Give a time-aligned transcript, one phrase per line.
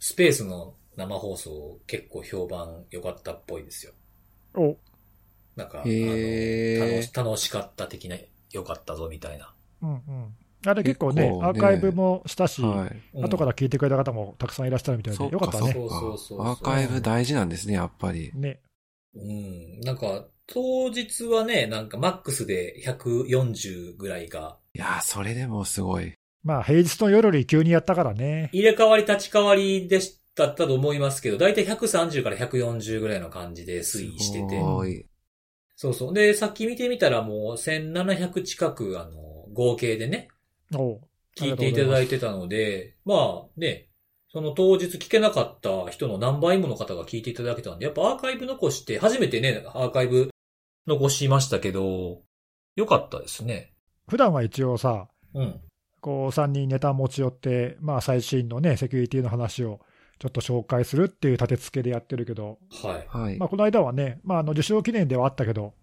[0.00, 3.92] スペースの生放送結構評判良かったっぽいですよ。
[4.54, 4.76] お、
[5.56, 6.40] なんか、あの
[6.76, 8.16] 楽し、楽しかった的な、
[8.52, 9.54] 良かったぞみたいな。
[9.82, 10.34] うんうん。
[10.66, 13.02] あれ結構ね、結構ねアーカイブもしたし、はい。
[13.14, 15.68] うん後から聞いてくれた方もたくさんいらっしゃるみたいで、そうよかったね。
[15.68, 18.32] かそうかそうそうそうそうアーカイブ大事なんですね、やっぱり。
[18.34, 18.60] ね。
[19.14, 19.80] うん。
[19.80, 26.14] なんか、当日はね、なんかマックスで140ぐらいが、いやー、それでもすごい。
[26.42, 28.50] まあ、平日の夜より急にやったからね。
[28.52, 35.06] 入れ替わり立ち替わりでしだったと思いますけど、だいたい130から140ぐらいの感じで推移してすて。
[35.76, 36.14] そうそう。
[36.14, 39.20] で、さっき見てみたらもう1700近く、あの、
[39.52, 40.28] 合計でね、
[40.74, 41.00] おう
[41.36, 43.88] 聞いていただいてたので、まあね、
[44.32, 50.30] その当日聞けなかった人の何倍もの方が聞いていただけたんで、やっぱアーカイブ残して、初めてね、アーカイブ
[50.86, 52.22] 残しましたけど、
[52.76, 53.72] よかったですね。
[54.08, 55.60] 普段は一応さ、うん。
[56.00, 59.80] こう、3人ネタ持ち寄って、まあ、最新のね、セキュリティの話を
[60.18, 63.18] ちょっと紹介するっていう立て付けでやってるけど、はい。
[63.18, 63.48] はいまあ、。
[63.48, 65.74] この間はね、まあ、あの受賞記念ではあったけど、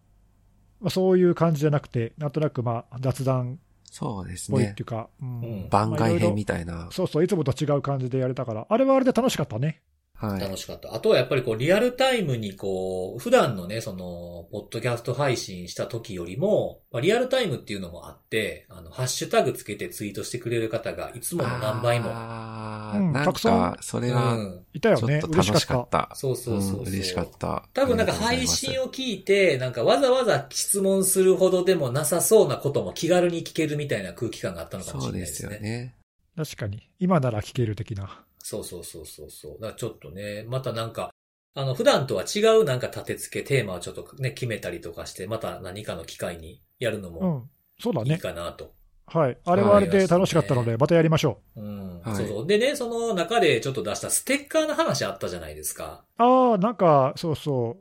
[0.79, 4.83] まあ、そういう感じじゃなくて、なんとなくまあ雑談そうですねっぽいってい。
[4.83, 6.87] うか、うんうん番外編まあいろいろみたいな。
[6.91, 9.81] そうそう、いつもと違う感じでやれたから、あれはあれで楽しかったね。
[10.19, 10.41] はい。
[10.41, 10.95] 楽しかった。
[10.95, 22.09] あとはやっぱりこう、リアルタイムにこう、普段のね、その、ポッドキャスト配信した時よりも、まあ、リアルタイムっていうのもあって、あの、ハッシュタグつけてツイートしてくれる方がいつもの何倍も。
[22.09, 24.65] うんあーなんたくさんか、それが、うん。
[24.73, 25.19] いたよね。
[25.21, 25.53] ちょっと嬉しかっ。
[25.53, 26.15] 楽したかったた。
[26.15, 27.63] そうそうそうそううん嬉しかった。
[27.73, 35.55] 多分なんか配信を聞いて、なんかわざわざ質問するほどでもなさそうなことも気軽に聞けるみたいな空気感があったのかもしそうでれないですすね。
[35.55, 35.95] よね。
[36.35, 36.89] 確かに。
[36.99, 38.23] 今なら聞ける的な。
[38.49, 39.51] そうそうそうそうそう。
[39.55, 41.09] だからちょっとね、またなんか、
[41.53, 47.49] あの、普段とは違うなんか立て付け、テーマをちょっとね、決めたりとかして、また何かの機会にやるのうもん。
[47.77, 48.17] そうだいいね。
[48.19, 48.73] かなと。
[49.07, 49.37] はい。
[49.43, 51.99] あれはあれで楽しかったので、またやりましょうん。
[51.99, 52.47] はいそうそう。
[52.47, 56.05] でね、その中でちょっと出したステッカーの話あったじゃないですか。
[56.17, 56.23] う。
[56.23, 57.75] ああ、なんか、そうそ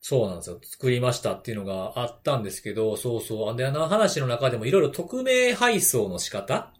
[0.00, 0.58] そうなんですよ。
[0.64, 3.56] 作りましたっていうのがあったんですけど、そうそう。
[3.56, 6.77] で、あの話の中でもいろいろ匿名配送の仕方う。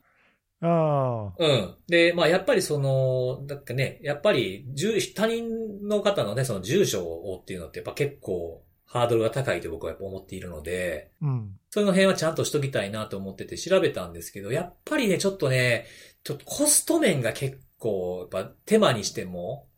[0.60, 1.32] ああ。
[1.38, 1.74] うん。
[1.86, 11.58] で、まあ、やっぱりその、だっけね、やっぱり、住他人の方のね、その住所をっていうのってやっぱ結構ハードルが高いと僕はやっぱ思っているので、うん。
[11.70, 15.86] その辺はちゃんとしときたいなと思ってて調べたんですけど、やっぱりね、ちょっとね、
[16.24, 19.69] ちょっとコスト面が結構、やっぱ手間にしても、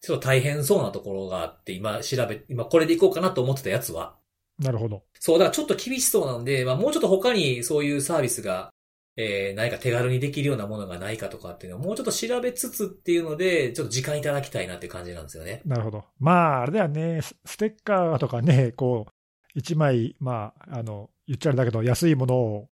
[0.00, 4.16] ちょっと大変そうなところがあって、今調べ、今これでいこうかなと思ってたやつは。
[4.58, 5.04] なるほど。
[5.18, 8.72] そう、だからちょっと厳しそうなんで、まあもうちょっと他にそういうサービスが、
[9.20, 15.62] えー、何か手軽にできるようなものがないかとかっていうのをもうちょっと調べつつっていうので、ちょっと時間いただきたいなっていう感じなんですよね。
[15.64, 16.04] なるほど。
[16.18, 17.20] まあ、あれだよね。
[17.22, 19.12] スステッカーとかね、こう、
[19.54, 22.68] 一枚、まあ、あの、言っちゃあれだけど、安いものを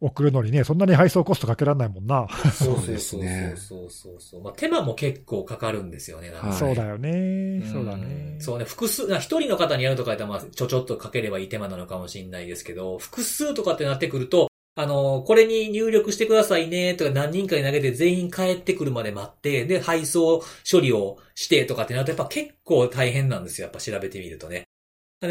[0.00, 2.26] 送るのにね、そんなに配送コストかけられないもんな。
[2.52, 4.42] そうですねそうそうそうそう。
[4.42, 6.30] まあ手間も結構かかるんですよね。
[6.30, 7.58] なんかはいそうだよね。
[7.58, 8.36] んそうだね。
[8.40, 14.49] そうね、複数、な一人の方にやるとかやったら、まあ、ちょちょっとかければいい手間なのかもしれないですけど、複数とかってなってくると、
[14.80, 23.66] あの、これに入力してくださいね、とか何人かに投げて全員帰ってくるまで待って、で、配送処理をしてとかってなると、やっぱ結構大変なんですよ。
[23.66, 24.64] やっぱ調べてみるとね。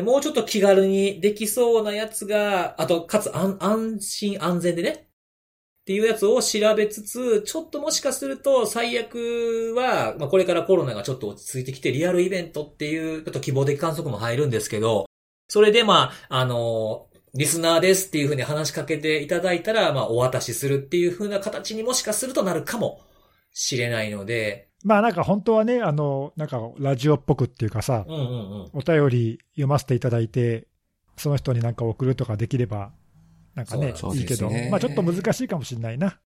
[0.04, 5.04] もうちょっと気軽にできそうなやつが、あと、かつ安安心安全でね、っ
[5.86, 15.08] ていうやつを調べつつ、ちょっともしかすると最悪は、まあこれからコロナがちょっと落ち着いてきてリアルイベントっていう、ちょっと希望的観測も入るんですけど、
[15.48, 23.01] それでまあ、あの、リスナーですっていうふうに話しかけていただいたら、まあお渡しするっていうふうな形にもしかするとなるかも
[23.51, 28.25] しれないので、まあなんか本当はね、あの、なんかラジオっぽくっていうかさ、うんうんう
[28.66, 28.69] ん。
[28.73, 30.67] お便り読ませていただいて、
[31.17, 32.91] その人になんか送るとかできれば、
[33.56, 36.17] なんかね、いいけど、ねまあちょっと難しいかもしれないな。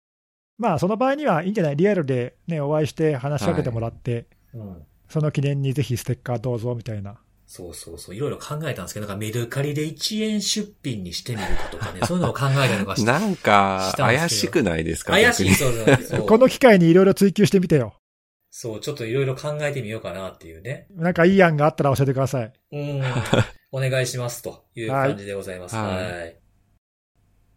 [0.60, 1.76] まあその場合にはいいんじゃない？
[1.76, 4.84] リアルでね、お会いして話しかけてもらって、うん。
[5.10, 7.18] その記念にぜひステッカーどうぞみたいな。
[7.56, 8.16] そうそうそう。
[8.16, 13.06] いろいろ考えたんですけど、なんかメルカリで1円出品にしてみるかとかね、 そういうのを考えたりとかして。
[13.06, 16.26] なんか、怪しくないですか怪しい、逆そうそうそう。
[16.26, 17.94] この機会にいろいろ追求してみてよ。
[18.50, 20.88] そう、ちょっといろいろ考えてみようかなっていうね。
[20.96, 22.52] なんかいい案があったら教えてください。
[22.72, 23.04] うん。
[23.72, 25.76] お願いしますという感じでございます。
[25.76, 25.84] は。
[25.84, 26.36] はいい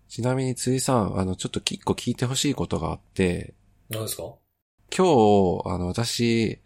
[0.08, 3.54] ちなみに、ついさん、あの、ちょっと一個聞いてほしいことがあって、
[3.88, 4.34] 何ですか？
[4.94, 6.60] 今日、あの、私、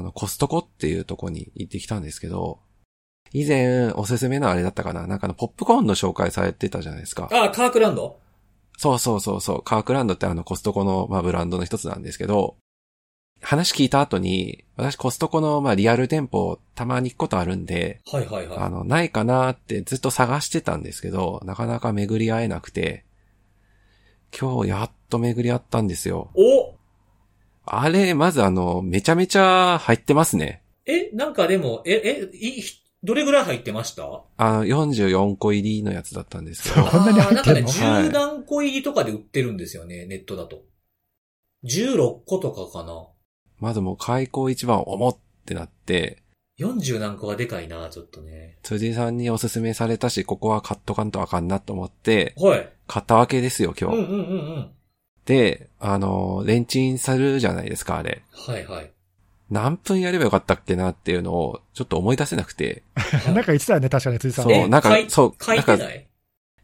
[0.00, 2.60] あの、コストコっていうとこに行ってきたんですけど、
[3.32, 5.06] 以前、おすすめのあれだったかな？
[5.06, 7.28] なんかあの、ポップコーンの紹介されてたじゃないですか。
[7.32, 8.18] あ、カークランド？
[8.78, 9.62] そうそうそうそう。
[9.62, 12.56] カークランドってあの、コストコの、まあ、ブランドの一つなんですけど、
[13.42, 18.58] 話聞いた後に、私コストコの、まあ、リアル店舗、たまに行くことあるんで、はいはいはい。
[18.58, 23.04] あの、ないかなってずっと探してたんですけど、なかなか巡り合えなくて、
[24.38, 26.30] 今日やっと巡り合ったんですよ。
[26.34, 26.75] お
[27.66, 30.62] あれ、まずあの、めちゃめちゃ入ってますね。
[30.86, 32.62] え、なんかでも、え、え、い、
[33.02, 34.22] どれぐらい入ってました？
[34.36, 36.86] あの、44個入りのやつだったんですけど。
[36.88, 37.60] こんなに入ってんの？
[37.60, 40.62] なんかね、はい10何個入りとかで売ってるんですよね、ネットだと。
[41.64, 43.08] 16個とかかな。
[43.58, 46.22] まずもう開口一番重ってなって、
[46.58, 48.58] 40何個がでかいな、ちょっとね。
[48.62, 52.68] 辻さんにおすすめされたし、ここは買っとかんとあかんなと思って、はい。
[52.86, 53.96] 買ったわけですよ、今日。
[53.96, 54.70] うんうんうんうん。
[55.26, 58.22] で、あの、レンチンされるじゃないですか、あれ。
[58.32, 58.90] はいはい。
[59.50, 62.82] 何分やればよかったっけなっていうのを、ちょっと思い出せなくて。
[63.26, 64.44] なんか言ってたよね、確かに、辻さん。
[64.44, 66.06] そう、なんか書い、そう、書いなんか、てない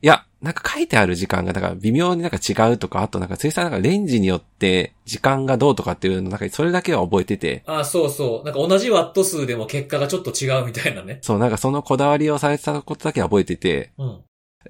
[0.04, 8.44] いや、なんか書いてある時間が、だから微妙になんか違うとか、あとなんか、辻さんなんかレンジによって時間がどうとかっていうの、なんかそれだけは覚えてて、あ、そうそう。
[8.44, 11.18] なんか同じワット数でも結果がちょっと違うみたいなね。
[11.22, 14.20] そう、なんかそのこだわりをされてたことだけは覚えてて、うん。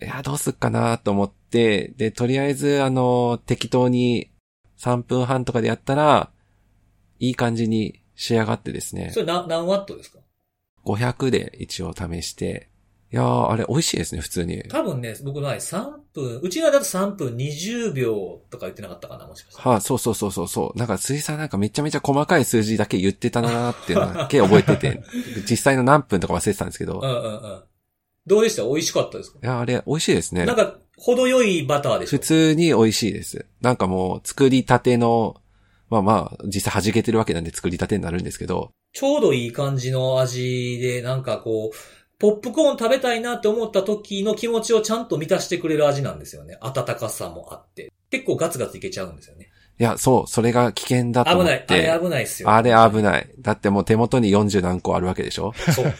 [0.00, 4.30] いや、どうすっかなと思って、で、とりあえず、あの、適当に
[4.78, 6.30] 3分半とかでやったら、
[7.18, 10.18] いい感じに仕上がってですねそ、れな何ワットですか
[10.84, 12.68] ？500で一応試して、
[13.12, 14.62] いやー、あれ美味しいですね、普通に。
[14.70, 19.70] 多分ね、僕の場合3分、うちらだと3分20秒とか言ってなかったかな、もしかしたら。
[19.70, 20.78] はあ、そうそうそうそうそう。
[20.78, 25.02] なんか、辻さんなんかめちゃめちゃ細かい数字だけ言ってたなーっていうのだけ覚えてて、
[25.48, 27.62] 実際の何分とか忘れてたんですけど、いうんうんうん。
[28.26, 28.62] どうでした？
[28.62, 29.38] 美味しかったですか？
[29.42, 30.56] や、あれ美味しいですねなん。
[30.56, 33.46] か、程よいバターでしょ普通に美味しいです。
[33.60, 35.36] なんかもう、作りたての、
[35.90, 41.76] まあまあ、実際弾けてるわけなんで作りたてになるんですけど、ちょうどいい感じの味で、なんかこう、
[42.19, 46.56] ポップコーン食べたいなって思った時の気持ちをちゃんと満たしてくれる味なんですよね。
[46.60, 47.90] 温かさもあって。
[48.10, 49.50] 結構ガツガツいけちゃうんですよね。
[49.80, 51.64] いや、そう、それが危険だと思っ危ない。
[51.68, 52.04] あれて。
[52.04, 52.50] 危ないっすよ。
[52.50, 53.28] あれ危ない。
[53.40, 55.52] だってもう手元に40何個あるわけでしょ？
[55.75, 55.92] そう。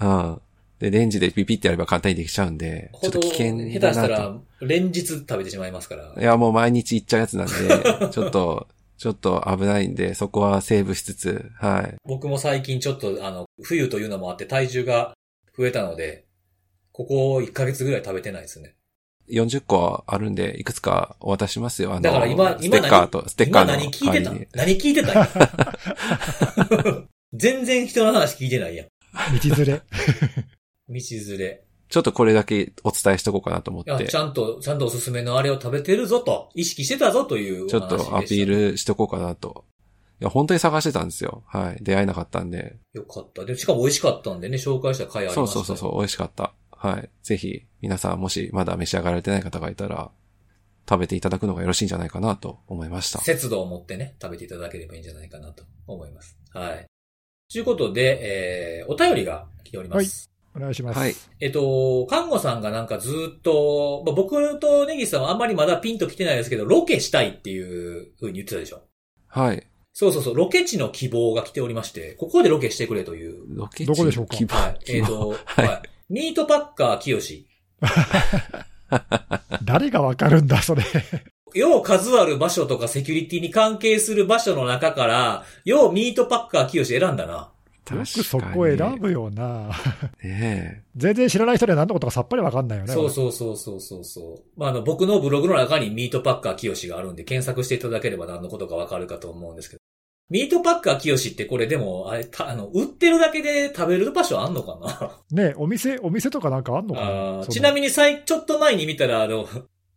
[0.00, 0.40] うん。
[0.78, 4.00] で、レンジでピピってやれば簡単にできちゃうんで、ちょっと危険下手だなと。
[4.00, 6.14] したら、連日食べてしまいますから。
[6.20, 7.52] いや、もう毎日行っちゃうやつなんで、
[8.10, 11.94] ちょっと、ちょっと危ないんで、そこはセーブしつつ、はい。
[12.04, 15.14] 僕も最近ちょっと、あの、冬というのもあって体重が
[15.56, 16.24] 増えたので、
[16.92, 18.74] ここ1ヶ月ぐらい食べてないですね。
[19.30, 21.92] 40個あるんで、いくつかお渡ししますよ。
[21.92, 24.56] あの、だから今ステッカーと、ステッカー今の何聞いてた？
[24.58, 25.28] 何聞いてた
[27.32, 28.86] 全然人の話聞いてないやん。
[28.86, 29.82] 道連れ。
[30.88, 31.64] 道連れ。
[31.88, 39.64] ちょっとこれだけお伝えしとこうかなと思っいや、てち、ゃんと、ちゃんとおすすめのあれを食べてるぞと、意識してたぞというお話ちょっとアピールしとこうかなと。
[40.20, 41.42] いや、本当に探してたんですよ。
[41.46, 41.78] はい。
[41.82, 42.76] 出会えなかったんで。
[42.94, 43.44] よかった。
[43.44, 46.54] で、しかも美味しかったんでね、紹介した回ありそうましたよそうそうそう、美味しかった。
[46.70, 47.10] はい。
[47.22, 50.10] ぜひ、皆さんもしまだ召し上がられてない方がいたら、
[50.88, 53.20] 食べていただくのがよろしいんじゃないかなと思いました。
[53.20, 56.36] 節度を持ってね、食べていただければいいんじゃないかなと思います。
[56.52, 56.86] はい。
[57.50, 60.33] ということで、えー、お便りが来ております。
[60.56, 60.98] お願いします。
[60.98, 61.14] はい。
[61.40, 68.82] えっと、看護さんがなんかずっと、まあ、僕とネギさんはあんまりまだピンと来てないですけど、ロケしたいっていう風に言ってたでしょ？
[69.28, 69.66] はい。
[69.92, 73.44] そうそうそう、ロケ地の希望が来ておりまして、ここでロケしてくれという。
[73.48, 74.36] ロケ地どこでしょうか？
[74.36, 74.78] 希望はい。
[74.88, 75.82] えっ、と、はいはい。
[76.08, 77.46] ミートパッカー清志。
[79.64, 80.82] 誰がわかるんだ、それ。
[81.54, 87.52] よう数ある場所とかセキュリティに関係する場所の中から、ようミートパッカー清志選んだな。
[87.92, 89.70] よくそこ選ぶよな。
[90.22, 92.92] ね全然知らない人で何のことかさっぱりわかんないよね。
[92.92, 94.60] そうそうそうそうそうそう。
[94.60, 99.80] まあ、あの、僕のブログの中にミートパッカー清志があるんで、検索していただければ何のことかわかるかと思うんですけど。
[100.30, 105.20] ミートパッカー清志ってこれでも、あれ、たあの、売ってるだけで食べる場所あんのかな？
[105.48, 109.46] ねお店、お店とかなんかあんのかあなーちなみにさい、ちょっと前に見たら、あの、ウ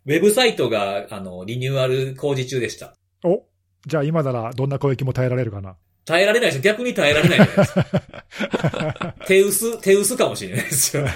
[0.10, 2.94] ェブサイトが、あの、リニューアル工事中でした。
[3.24, 3.32] に。
[3.34, 3.44] お
[3.86, 5.78] じゃあ今ならどんな攻撃も耐えられるかな？
[6.08, 9.16] 耐えられないです逆に耐えられないじゃないですか。
[9.28, 11.12] 手薄、手薄かもしれないですよね。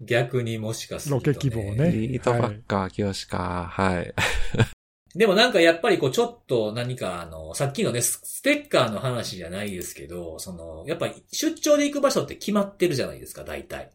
[0.00, 4.14] 逆にもしかすると、ロケ希望ねミートパッカー、清しか、はい。
[5.18, 13.90] でもなんかやっぱりこうちょっと何かあの、さっきのね、スステッカーの話じゃないですけど、その、やっぱり出張で行く場所って決まってるじゃないですか、大体。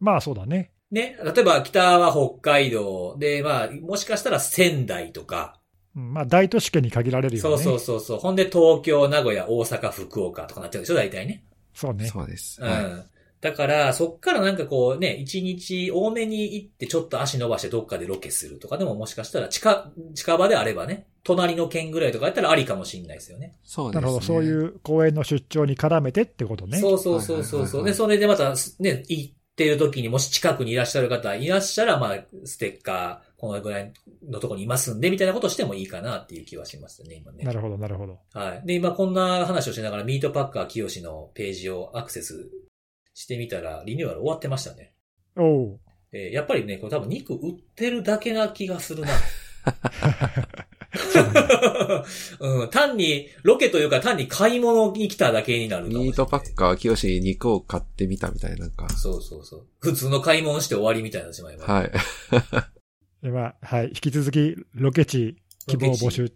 [0.00, 0.72] まあそうだね。
[0.90, 1.16] ね。
[1.24, 5.55] 例えば北は北海道で、まあ、もしかしたら仙台とか、うん
[5.96, 7.42] まあ大都市圏に限られるよね。
[7.42, 8.18] そうそうそうそう。
[8.18, 11.42] ほんで東京、名古屋、大阪、福岡とかなっちゃうでしょ、大体ね。
[11.72, 12.06] そうね。
[12.06, 12.60] そうです。
[12.60, 12.68] うん。
[12.68, 23.54] はいだから、そっからなんかこうね、一日多めに行ってちょっと足伸ばしてどっかでロケするとかでももしかしたら近、近場であればね、隣の県ぐらいとかやったらありかもしれないですよね。
[23.62, 24.00] そうですね。
[24.00, 24.24] なるほど。
[24.24, 26.78] そういう公園の出張に絡めてってことね。
[26.78, 27.84] そうそうそうそうそう。
[27.84, 33.92] で、それでまたね、行ってる時にもし近くにいらっしゃる方いらっしゃら、まあ、ステッカー、このぐらい
[34.28, 37.44] のとこにいますんで、みたいなことしてもいいかなっていう気はしますね、今ね。
[37.44, 38.18] なるほど、なるほど。
[38.32, 38.66] はい。
[38.66, 42.50] で、今こんな話をしながら、ミートパッカー清のページをアクセス
[43.12, 44.94] してみたら、リニューアル終わってましたね。
[45.36, 45.80] おう
[46.12, 49.08] えーやっぱりね、これ多分肉売ってるだけな気がするな。
[52.40, 58.88] うん、単に、ロケというか単に買い物に来ただけになるミートパッカー、清し肉を買ってみたみたいな、なんか。
[58.90, 59.66] そうそうそう。
[59.80, 61.70] 普通の買い物して終わりみたいになってしまいます。
[61.70, 61.92] はい。
[63.22, 63.88] でまあ、はい。
[63.88, 66.30] 引き続き、ロケ地、希望募集。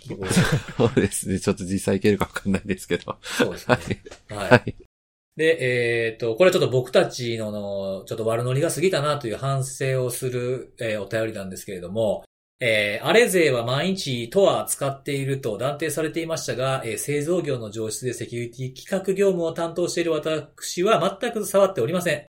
[0.76, 1.38] そうですね。
[1.38, 3.16] ちょっと実際いけるかわかんないですけど。
[3.22, 4.02] そうですはね。
[4.30, 4.34] い。
[4.34, 4.50] はい。
[4.50, 4.76] はい。
[5.37, 12.25] で、えっ、と、これちょっと僕たちのの、ちょっと悪ノリが過ぎたなという反省をする、えーお便りなんですけれども、
[12.62, 22.29] えー、あれ勢は毎日とは使っていると断定されていましたが、えー製造業の上質でセキュリティ企画業務を担当している私は全く触っておりません。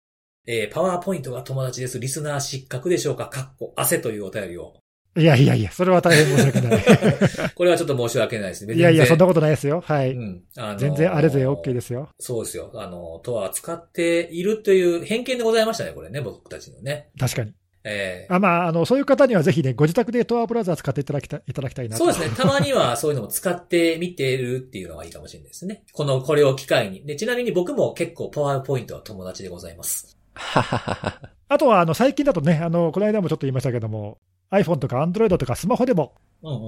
[0.48, 2.00] えー、パワーポイントが友達です。
[2.00, 3.27] リスナー失格でしょうか？
[3.27, 4.74] かっこ、汗というお便りを。
[5.18, 6.84] いやいやいや、それは大変申し訳ない。
[7.56, 8.75] これはちょっと申し訳ないですね。
[8.75, 9.82] いやいや、そんなこことないですよ。
[9.82, 10.12] はい。
[10.12, 10.44] うん。
[10.56, 12.10] あのー全然あれぜ OK ですよ。
[12.20, 12.72] そうですよ。
[12.75, 17.10] あの、とは使っているという偏見でございましたね、これね、僕たちのね。
[17.20, 17.54] 確かに。
[17.84, 22.36] ええあまあ、あの、そういう方にはぜひね、ご自宅でトアブラウザー使っていただきたいいただきたいなとそうですね。
[22.38, 25.84] たまにはそういうのも使ってみてるっていうのがいいかもしれないですね。
[25.94, 27.06] この、これを機会に。
[27.06, 30.17] で、ちなみに僕も結構パワーポイントは友達でございます。
[31.50, 34.20] あとは、あの、最近だとね、あの、この間もちょっと言いましたけども、
[34.51, 36.15] iPhone とか Android とかスマホでも。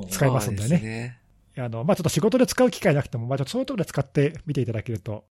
[0.09, 1.19] 使いますんでねそうね。
[1.57, 5.25] あの、まあ、ちょっと仕事で使う機会なくても、まあ、ちょっとそういうところで使ってみていただけると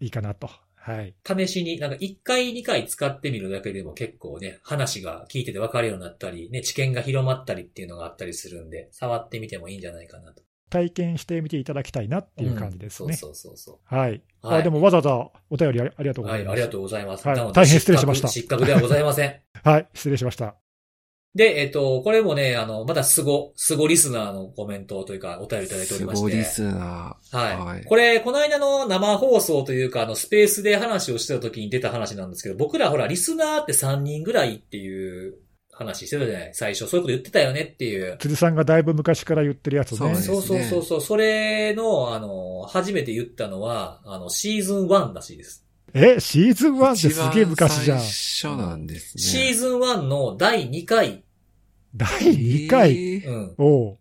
[0.00, 0.50] いいかなと。
[0.74, 1.14] はい。
[1.26, 10.42] 試しに、なんか1回2回使ってみるだけでも結構ね、話が聞いてて分かるようになったり、ね、知見が広まったりっていうのがあったりするんで、触ってみてもいいんじゃないかなと。
[10.70, 13.08] 体験してみていただきたいなっていう感じですね。
[13.08, 14.22] うんそうそうそうそはい。
[14.42, 15.10] はいあでもわざわざ
[15.50, 16.28] お便りありがとうう。
[16.28, 16.30] ござます。
[16.30, 17.28] はいい、ありがとうございます。
[17.28, 19.34] はい大変失礼しました失格ではございません。
[19.62, 20.54] はい、失礼しました。
[21.34, 26.22] で、えっ、と、これもね、あの、またスゴ、スゴリスナーのコメントというか、お便りいただいておりすまして。
[26.22, 27.36] ごいリスナー。
[27.36, 27.56] はい。
[27.56, 35.36] はいこれ、この間の生放送というか、あの、スペースで話をしてた時に出た話なんですけど、僕らほら、リスナーって3人ぐらいっていう
[35.80, 38.16] 話してたじゃない最初、そういうこと言ってたよねっていう。
[38.18, 40.14] 辻さんがだいぶ昔から言ってるやつねそうで。
[40.16, 41.00] すそうそうそうそう。
[41.00, 45.64] それの、あの、初めて言ったのは、あの、シーズン1らしいです。
[45.94, 48.00] え、シーズン1ってすげえ昔じゃん。
[48.00, 49.22] 最初なんですね。
[49.22, 51.24] シーズン1の第2回。
[51.96, 52.90] 第2回？
[52.90, 53.54] えーうん。
[53.58, 54.00] おう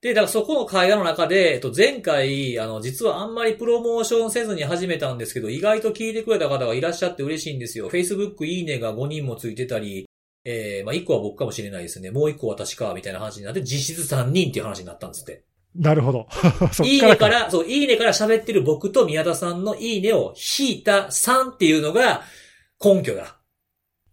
[0.00, 7.90] で、だからそこの会話の中で、えっと、前回、あの、実はあんまりプロモーションせずに始めたんですけど、意外と聞いてくれた方がいらっしゃって嬉しいんですよ。
[7.90, 10.07] Facebook いいねが5人もついてたり、
[10.50, 12.10] えー、まあ、1個は僕かもしれないですね。
[12.10, 15.44] もう1個私か、みたいな話になって、実質3人っていう話になったんですって。
[15.76, 16.26] なるほど。
[16.84, 17.02] いい。
[17.02, 22.22] ねから、そう、いいねから喋ってる僕と宮田さんのいいねを引いた3っていうのが
[22.82, 23.36] 根拠だ。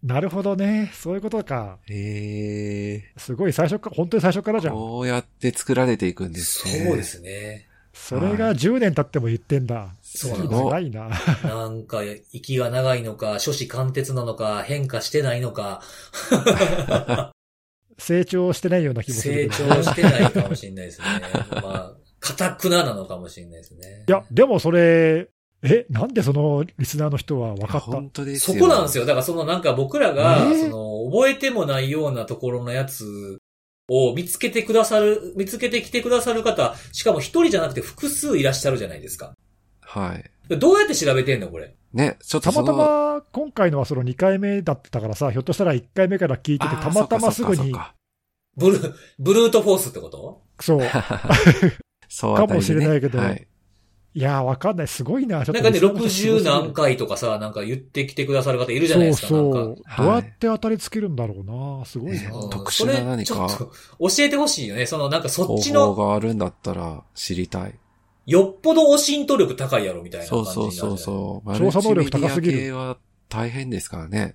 [0.02, 0.92] なるほどね。
[0.94, 1.78] そういうことか。
[1.90, 4.76] えすごい最初から、本当に最初からじー、ゃん。
[4.76, 6.84] こうやって作られていくんですね。
[6.86, 7.66] そうですね。
[7.94, 9.95] それが10年経っても言ってんだ。
[10.08, 11.08] そうなんです長いな。
[11.44, 12.00] なんか、
[12.32, 15.82] 息が長いのか、諸子貫徹なのか、変化してないのか、
[17.98, 19.68] 成長してないような気もす成るけど。
[19.74, 21.06] 長してないかもしれないですね。
[21.62, 24.04] まあ、堅くななのかもしれないですね。
[24.06, 25.28] いや、でもそれ、
[25.62, 27.86] え、なんでそのリスナーの人は分かった？
[27.86, 28.60] 本当ですそよ。
[28.60, 29.06] こなんですよ。
[29.06, 30.60] だからそのなんか僕らが、えー？
[30.60, 33.38] その、覚えてもないようなところのやつ
[33.88, 39.32] を見つけてくださる、見つけてきてくださる方、しかも一人じゃなくて複数いらっしゃるじゃないですか。
[40.00, 40.30] はい。
[40.56, 41.74] どうやって調べてんのこれ？
[41.92, 47.72] ね、ちょっとたまたま今回のはその2回目だったからさ、ひょっとしたら1回目から聞いてて、たまたますぐに、
[48.56, 50.42] ブルー、ブルートフォースってこと？
[50.60, 50.80] そう。
[52.08, 53.46] そうかもしれないけどはい。
[54.14, 54.88] いやー、わかんない。
[54.88, 55.44] すごいな。
[55.44, 59.28] ちょっとなんかね、リスナーの人すご60すぎる何回とかさ、なんか言ってきてくださる方いるじゃないですか。
[59.28, 59.96] そうなんか。
[59.96, 60.06] そう。
[60.06, 61.84] どうやって当たりつけるんだろうな。
[61.84, 62.30] すごいな。
[62.32, 63.74] うん特殊な何かそれちょっと
[64.16, 64.86] 教えてほしいよね。
[64.86, 67.74] そのなんかそっ方ちの、法があるんだったら知りたい。
[68.26, 70.98] よっぽどお浸透力高いやろみたいな感そうじになるじゃない？
[70.98, 71.58] そうそうそう。
[71.58, 74.34] 調査能力高すぎるは大変ですからね。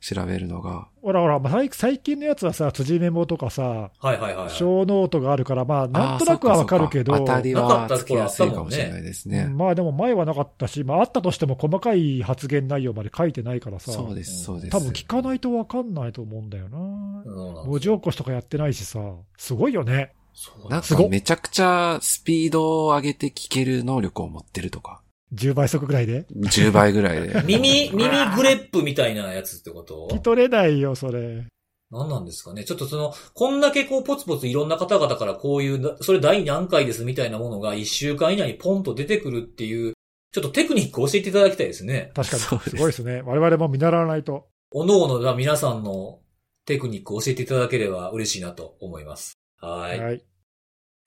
[0.00, 0.88] 調べるのが。
[1.00, 4.50] ほらほら、まあ最最近のやつはさ、辻メモとかさ、はいはいはいはい。
[4.50, 9.46] 小ノートがあるから、まあ、なんとなくはわかるけど、当たりはつきやすいかもしれないですね。
[9.48, 14.70] うんまあでも前はなかったし、まああったとしても細かい発言内容まで書いてないからさ、そうです、そうです。
[14.72, 16.78] 多分聞かないとわかんないと思うんだよな。
[16.78, 17.24] うん
[17.66, 19.00] 文字起こしとかやってないしさ、
[19.38, 20.12] すごいよね。
[20.34, 25.00] そうなんすごっかめちゃくちゃスピードを上げて聞ける能力を持ってるとか。
[25.32, 27.42] 10倍速ぐらいで？10倍ぐらいで。
[27.46, 30.08] 耳、耳グレップみたいなやつってこと？
[30.10, 31.46] 聞き取れないよ、それ。
[31.90, 32.64] 何なんですかね？
[32.64, 39.94] ちょっとその、こんだけこうポツポツいろんな方々からこういう、それ第何回ですみたいなものが一週間以内にポンと出てくるっていう、
[40.32, 42.10] ちょっとテクニックを教えていただきたいですね。
[42.14, 42.42] 確かに。
[42.42, 43.22] そうですすごいですね。
[43.22, 44.48] 我々も見習わないと。
[44.72, 46.18] おのおのが皆さんの
[46.66, 49.34] テクニックを教えていただければ嬉しいなと思います。
[49.64, 50.00] はい。
[50.00, 50.24] はい。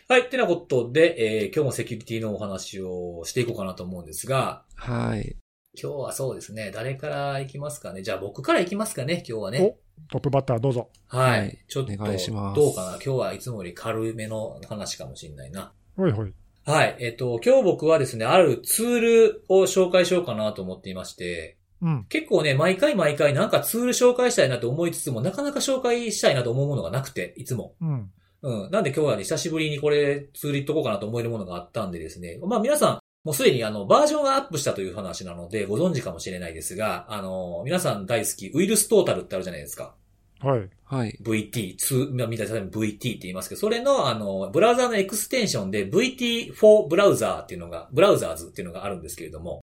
[0.07, 0.21] はい。
[0.21, 5.35] ってなことで、えー今日もセキュリティのお話をしていこうかなと思うんですが、はい。
[5.79, 6.71] 今日はそうですね。
[6.73, 8.01] 誰から行きますかね？
[8.01, 9.77] じゃあ僕から行きますかね、今日はね。
[10.11, 10.89] トップバッターどうぞ。
[11.07, 11.39] はい。
[11.39, 12.87] はいちょっと、お願いしますどうかな？
[12.93, 15.73] 今日はいつもより軽めの話かもしれないな。
[15.95, 16.33] ほいほい。
[16.65, 16.97] はい。
[16.99, 22.05] えっと、今日僕はですね、あるツールを紹介しようかなと思っていまして、うん。
[22.09, 27.75] 結構ね、毎回毎回なんかツール紹介したいなと思いつつも、なかなか紹介したいなと思うものがなくて、いつも。
[27.81, 28.11] うん。
[28.41, 28.71] うん。
[28.71, 32.39] なんで今日はね、久しぶりにこれツール言っとこうかなと思えるものがあったんでですね。
[32.43, 39.95] まあ皆さん、もうすでにあの、バージョンがアップしたという話なので、ご存知かもしれないですが、あの、皆さん大好き、ウイルストータルってあるじゃないですか。
[40.39, 40.69] はい。
[40.85, 41.17] はい。
[41.21, 49.61] VT、2、まあ、みたいな VT って言いますけど、それの、あの、ブラウザーのエクステンションで VT4 ブラウザーっていうのが、ブラウザーズっていうのがあるんですけれども、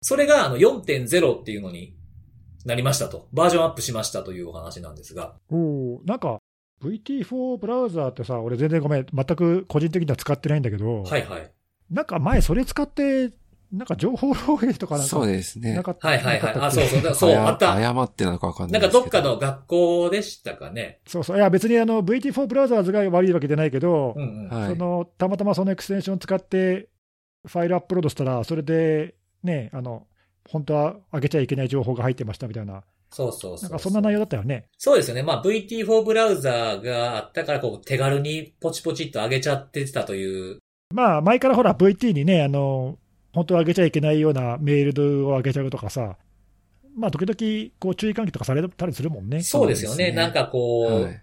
[0.00, 1.94] それがあの4.0っていうのに
[2.64, 3.28] なりましたと。
[3.32, 5.34] バージョンアップしましたというお話なんですが。
[5.50, 6.38] おーなんか、
[6.82, 11.52] VT4 ブラウザーってさ、俺全然ごめん、全く個人的には使ってないんだけど、はいはい。
[11.90, 13.30] なんか前それ使って、
[13.72, 15.82] なんか情報漏洩とかなんか、そうですねな。
[15.82, 16.08] かった。
[16.08, 16.54] はいはいはい。
[16.54, 17.02] あ、そうそう。
[17.02, 17.72] だそう、あった。
[17.72, 19.10] 誤ってなのかわかんなないんですけど。
[19.10, 21.00] かどっかの学校でしたかね？
[21.06, 21.36] そうそう。
[21.38, 24.48] いや、別にあの VT4 ブラウザーズが悪いわけじゃないけど、うんうん。
[24.48, 26.88] はいそのたまたまそのエクステンション使って、
[27.46, 30.06] ファイルアップロードしたら、それでね、あの
[30.48, 33.68] 本当は上げちゃいけない情報が入ってましたみたいな、そうそうそう。
[33.68, 34.66] なんかそんな内容だったよね。
[34.78, 35.22] そうですよね。
[35.22, 40.58] まあ VT4 ブラウザーがあったから、こう手軽にポチポチっと上げちゃってたという
[40.92, 42.98] まあ、前からほら、VT にね、あの
[43.32, 46.16] 本当は上げちゃいけないようなメールを上げちゃうとかさ、
[46.94, 49.42] まあ、時々こう注意喚起とかされたりするもんね。
[49.42, 50.10] そうですよね。
[50.10, 51.22] ねなんかこう、はい。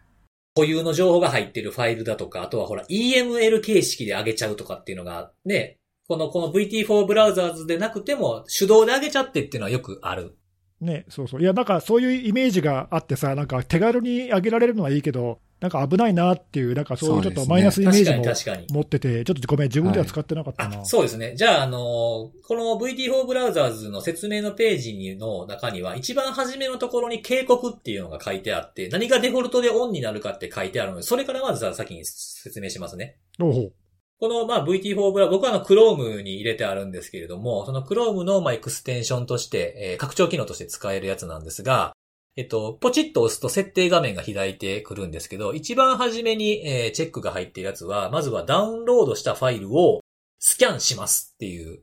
[0.55, 5.77] 固有の情報が入ってるファイルだとか、あとはほら EML 形式で上げちゃうとかっていうのがね、
[6.07, 10.38] この、この VT4 ブラウザーズでなくても手動で上げちゃってっていうのはよくある。
[10.81, 11.41] ね、そうそう。
[11.41, 18.65] いや、なんかそういうイメージがあってさ、なんか手軽に上げられるのはいいけど、なんか危ないなっていう、なんかそういうちょっとマイナスイメージも確かに。
[18.69, 20.79] 持ってて、ちょっとごめん、自分では使ってなかったな。
[20.79, 21.35] あ、そうですね。
[21.35, 33.17] じゃあ、あのーこの VT4 ブラウザーズの説明のページにの中には、一番初めのところに警告っていうのが書いてあって、何がデフォルトでオンになるかって書いてあるので、それからまずは先に説明しますね。
[33.41, 33.73] おうほう
[34.19, 41.93] この、まあ、VT4 ブラウザ、僕はあの、Chrome に入れてあるんですけれども、その Chrome の、まあ、エクステンションとして、えー拡張機能として使えるやつなんですが、
[42.35, 50.01] えっと、ポチッと押すと設定画面が開いてくるんですけど、一番初めに、えーチェックが入っているやつは、まずはダウンロードしたファイルを
[50.39, 51.81] スキャンしますっていう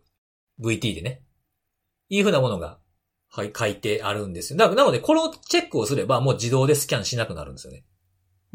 [0.60, 1.22] VT でね。
[2.08, 2.78] いうふうなものが、
[3.28, 4.58] はい、書いてあるんですよ。
[4.58, 7.84] ななので、このチェックをすればもう自動でスキャンしなくなるんですよね。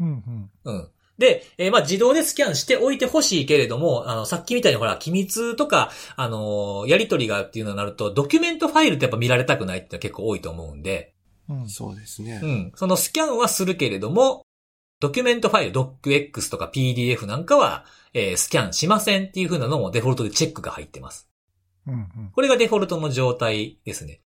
[0.00, 0.72] うんうん。
[0.76, 0.90] うん。
[1.18, 11.14] で、えーまあ、自動でスキャンしておいてほしいけれども、あの、さっきみたいにほら、機密とか、あのーやりとりがっていうのになると、ドキュメントファイルってやっぱ見られたくないって結構多いと思うんで、
[11.48, 12.46] うんそうですねう。
[12.46, 12.72] ん。
[12.76, 14.46] そのスキャンはするけれども、
[15.00, 21.28] ドキュメントファイル、DocX とか PDF なんかは、えースキャンしませんっていう風なのもデフォルトでチェックが入ってます。
[21.86, 22.30] うんうん。
[22.32, 24.21] これがデフォルトの状態ですね。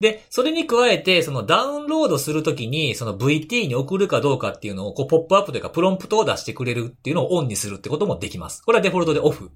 [0.00, 8.62] で、それに加えて、そのダウンロードするときに、その VT に送るかどうかっていうのを、こう、ポップアップというか、プロンプトを出してくれるっていうのをオンにするってこともできます。
[8.62, 9.50] これはデフォルトでオフ。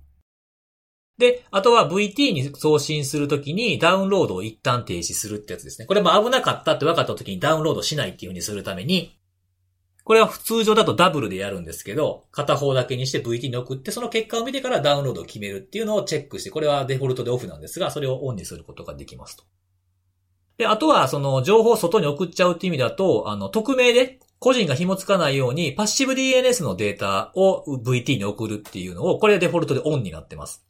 [1.19, 5.87] で、あとは VT に送信するときにダウンロードを一旦停止するってやつですね。
[5.87, 9.17] これも危なかったって分かったときにダウンロードしないっていう風にするために、
[10.05, 19.45] これは通常だとダブルでやるんですけど、片方だけにして VT に送って、その結果を見てからダウンロードを決めるっていうのをチェックして、これはデフォルトでオフなんですが、それをオンにすることができますと。
[20.63, 30.65] で、あとは、その、情報を外に送っちゃうっていう意味だと、あの、匿名で、個人が紐つかないように、パッシブ DNS のデータを VT に送るっていうのを、これはデフォルトでオンになってます。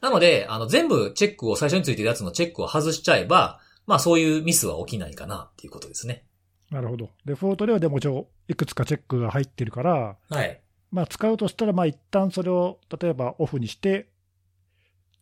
[0.00, 6.24] なので、あの、全部チェックを最初についてるやつのチェックを外しちゃえば、まあそういうミスは起きないかなっていうことですね。
[6.72, 7.10] なるほど。
[7.24, 10.60] デフォルトではでも一応、いくつかチェックが入ってるから、はい。
[10.90, 14.08] まあ、使うとしたら、まあ一旦それを例えばオフにして、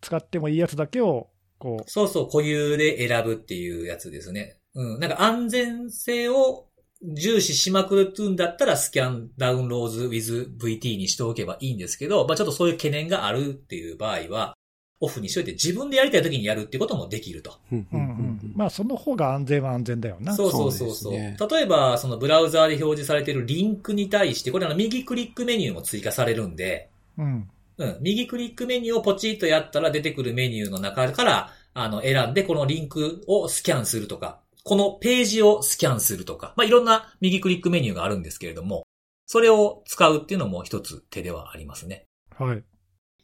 [0.00, 1.28] 使ってもいいやつだけを
[1.64, 4.58] こうそうそう、固有で選ぶっていうやつですね。
[4.74, 5.00] うん。
[5.00, 6.66] なんか安全性を
[7.02, 14.54] 重視しまくるんだったらスキャンダウンローズ with VT にしておけばいいんですけど、まあちょっとそういう懸念があるっていう場合は、
[15.00, 17.54] オフにしといて自分でやりたい時にやるっていうこともできると。
[17.72, 20.34] うんうんうんまあ、その方が安全は安全だよな。
[20.34, 21.12] そうそうそうそう。
[21.12, 27.48] ね例えば、そのブラウザーで表示されているリンクに対して、これあの右クリックメニューも追加されるんで、うん。
[27.78, 27.98] うん。
[28.00, 38.86] 右クリックメニューをポチッとやったら出てくるメニューの中から、あの、選んで、このリンクをスキャンするとか、このページをスキャンするとか、まあ、いろんな右クリックメニューがあるんですけれども、
[39.26, 42.06] それを使うっていうのも一つ手ではありますね。
[42.36, 42.58] はい。
[42.58, 42.62] っ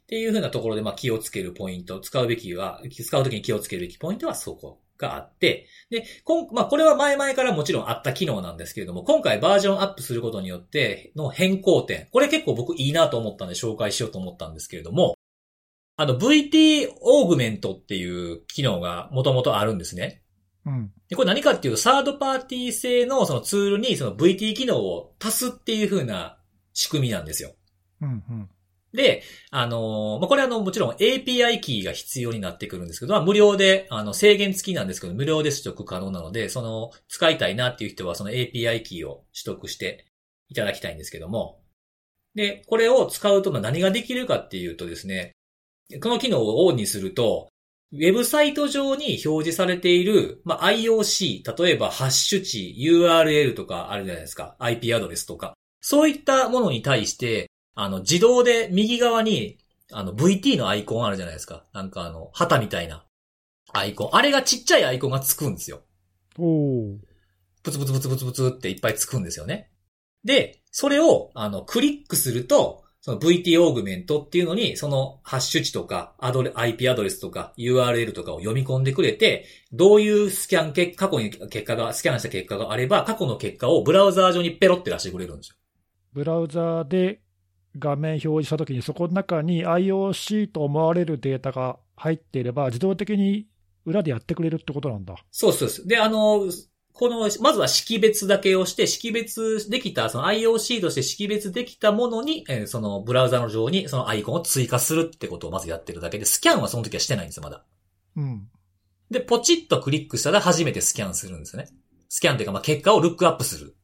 [0.07, 15.15] ていうふうなところで、まあ、気をつけるポイント、使うべきは、使うときに気をつけるべきポイントはそこがあって、で、今、まあ、これは前々からもちろんあった機能なんですけれども、今回バージョンアップすることによっての変更点、これ結構僕いいなと思ったんで紹介しようと思ったんですけれども、
[15.97, 20.23] あの VT オーグメントっていう機能がもともとあるんですね。
[20.65, 20.91] うん。
[21.09, 26.37] で、これ何かっていうと、サードパーティー製のそのツールにその VT 機能を足すっていう風な
[26.73, 27.51] 仕組みなんですよ。
[28.01, 28.09] うん。
[28.09, 28.49] うん。
[28.93, 40.05] で、あのまあ、これあの、もちろん API キーが必要になってくるんですけど、まあ、無料で、あの、制限付きなんですけど、無料で取得可能なので、その、使いたいなっていう人は、その API キーを取得して
[40.49, 41.61] いただきたいんですけども。
[42.35, 45.31] で、これを使うと、ま、何ができるかっていうとですね、
[46.01, 47.49] この機能をオンにすると、
[47.93, 54.55] ウェブサイト上に表示されている、まあ、IOC、例えばハッシュ値、URL とかあるじゃないですか。
[54.59, 55.53] IP アドレスとか。
[55.81, 57.50] そういったものに対して、
[57.81, 59.57] あの、自動で右側に、
[59.91, 61.65] あの、VT のアイコンあるじゃないですか。
[61.73, 63.05] なんかあの、旗みたいな
[63.73, 64.09] アイコン。
[64.13, 65.81] あれがちっちゃいアイコンがつくんですよ。
[66.37, 66.97] おー。
[67.63, 69.71] プツプツプツプツプツっていっぱいつくんですよね。
[70.23, 85.55] で、それを、あの、クリックすると、その VT オーグメントっていうのに、そのハッシュ値とか、アドレ、IP アドレスとか、URL とかを読み込んでくれて、どういうスキャン結、過去に結果が、スキャンした結果があれば、過去の結果をブラウザー上にペロって出してくれるんですよ。
[86.13, 87.21] ブラウザーで
[87.77, 93.47] 画面表示したときに、そこの中に IOC と思われるデータが入っていれば、自動的に
[93.85, 95.15] 裏でやってくれるってことなんだ。
[95.31, 95.87] そうそうです。
[95.87, 96.51] で、あの、
[96.93, 107.63] この、まずは識別だけをして、識別できた、その IOC として識別できたものに、えーそのブラウザの上にそのアイコンを追加するってことをまずやってるだけで、スキャンはその時はしてないんですよ、まだ。
[108.17, 108.47] うん。
[109.09, 111.69] で、ポチッとクリックしたら初めてスキャンするんですよね。
[112.09, 113.75] スキャンっていうか、まあ、結果をルックアップする。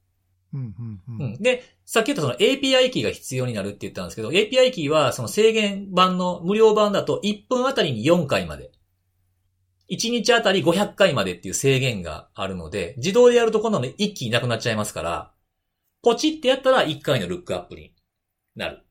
[0.54, 1.24] うん、うん、う。
[1.24, 1.42] うんん。
[1.42, 8.72] で、さっき言ったその API キーが必要になるって言ったんですけど、API キーはその制限版の無料版だと1分あたりに4回まで。
[9.90, 15.32] 1日あたり500回までっていう制限があるので、自動でやるとこんなの一気になくなっちゃいますから、
[16.02, 17.96] ポチってやったら1回のルックアップに
[18.54, 18.82] なる。
[18.82, 18.86] っ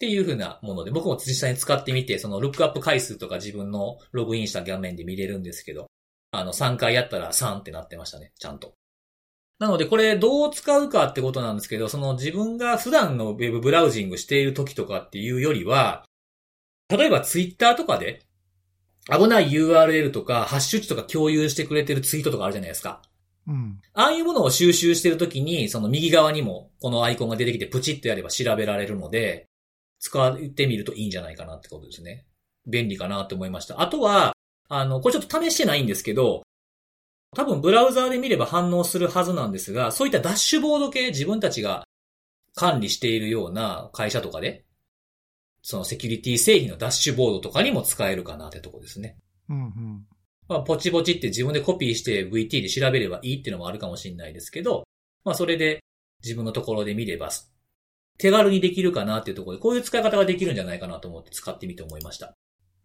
[0.00, 5.86] ていう風なもので、僕も実際に使ってみて、そのルックアップ回数とか自分のログインした画面で見れるんですけど、
[6.32, 8.79] あの3回やったら3ってなってましたね、ちゃんと。
[9.60, 16.06] なので、これどう使うかってことなんですけど、その自分が普段のウェブブラウジングしている時とかっていうよりは、
[16.88, 18.22] 例えばツイッターとかで、
[19.06, 23.02] 危ない URL とか、ハッシュ値とか共有してくれてるツイートとかあるじゃないですか。
[23.46, 23.82] うん。
[23.92, 29.46] ああいうものを収集してるときに、その右側にもこのアイコンが出てきてプチッとやれば調べられるので、
[29.98, 32.24] 使ってみるといいんじゃないかなってことですね。
[32.66, 33.82] 便利かなって思いました。
[33.82, 34.32] あとは、
[34.70, 36.42] あの、これちょっと試してないんですけど、
[37.36, 41.84] 多分ブラウザーで見れば反応するはずなんですが、そういったダッシュボード系自分たちが
[42.54, 44.64] 管理しているような会社とかで、
[45.62, 49.16] そのセキュリティ製品のダッシュボードとかにも使えるかなってとこですね。
[49.48, 50.06] うん、うん。
[50.48, 54.84] まあ、ポチポチって自分でコピーして VT で調べればいいっていうのもあるかもしれないですけど、
[55.24, 55.80] まあ、それで
[56.24, 57.30] 自分のところで見れば、
[58.18, 62.34] 手軽にできるかなっていうところで、こういう使い方ができるんじゃないかなと思って使ってみて思いました。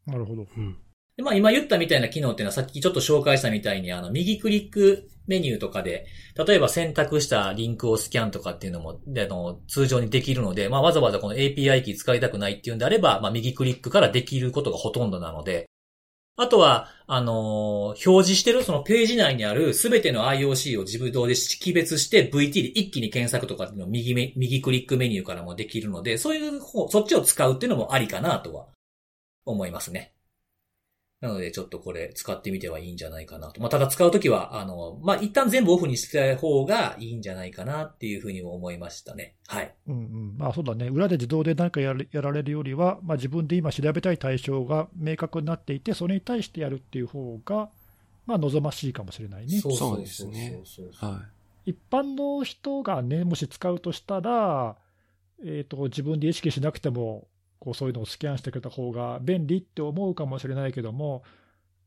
[0.05, 0.45] なるほど。
[0.55, 0.77] うん。
[1.17, 6.07] で、まあ今言ったみたいな機能っていうのはさっきちょっと紹介したみたいに、あの、右クリックメニューとかで、
[6.45, 15.67] 例えば選択したリンクをスキャンとかっていうのも、あの、通常にできるので、まあわざわざこの API キー使いたくないっていうんであれば、まあ右クリックからできることがほとんどなので、
[16.37, 28.67] あとは、あのー表示してるそのページ内にあるすべての IOC を自動で識別して VT で一気に検索とかっていうのを右、右クリックメニューからもできるので、そういう方、そっちを使うっていうのもありかなとは
[29.45, 30.14] 思いますね。
[31.25, 33.59] なので、ちょっとこれ使ってみてはいいんじゃないかなと。
[33.59, 39.35] まあ、ただ使うときは、あの、まあ、一旦全部オフにした方がいいんじゃないかなっていうふうにも思いましたね。
[39.47, 39.73] はい。
[39.87, 40.35] うんうん。
[40.37, 40.87] まあそうだね。
[40.87, 47.69] 裏で自動で何かやるやられるよりは、まあ自分で今調べたい対象が明確になっていて、それに対してやるっていう方が、
[48.25, 49.59] まあ望ましいかもしれないね。
[49.59, 51.21] そうそうですねそうそうは
[51.65, 54.77] 一般の人がね、もし使うとしたら、
[55.43, 57.27] えっ、と、自分で意識しなくても、
[57.65, 61.23] こうそういうのをスキャンしてくれた方が便利って思うかもしれないけども、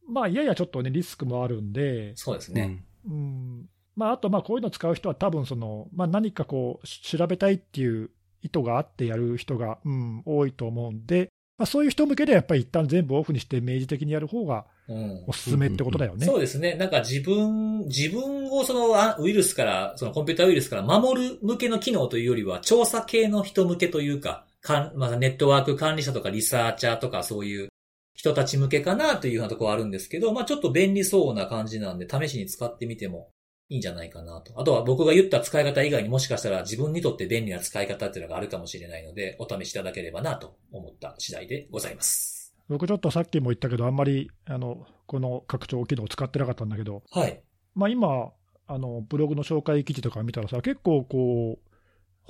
[0.09, 2.13] まあ、ややちょっとね、リスクもあるんで、い。
[2.17, 2.83] そうですね。
[3.09, 8.11] うん、まあ、あと、まあ、こういうの使う人は多分その、まあ、何かこう、し調べたいっていう
[8.43, 15.33] 意図があってやる人が、うん、多いと思うんで、まあ、そういう人向けでやっぱり一旦全部オフにして明示的にやる方がうんお。
[15.33, 16.25] すすめってことだよね。
[16.25, 16.75] そうですね。
[16.75, 27.69] なんか自分、自分をそのあウイルスから、そのコンピューターウイルスから守る向けの機能というよりは、調査系の人向けというか、かんまあ、ネットワーク管理者とかリサーチャーとかそういう
[28.15, 33.31] 人たち向けかなというようなところはあるんですけど、まあちょっと便利そうな感じなんで、試しに使ってみても
[33.69, 34.61] いいんじゃないかなと。
[34.61, 42.55] あとは僕が言った使い方以外にもしかしたら自分にとって便利な使い方っていうのがあるかもしれないので、お試しいただければなと思った次第でございます。
[42.69, 47.41] 僕ちょっとさっきも言ったけど、あんまりあのこの拡張機能を使ってなかったんだけど、はい。
[47.75, 48.33] まあ、今
[48.67, 51.69] あの、ブログの紹介記事とか見たらさ、結構こう、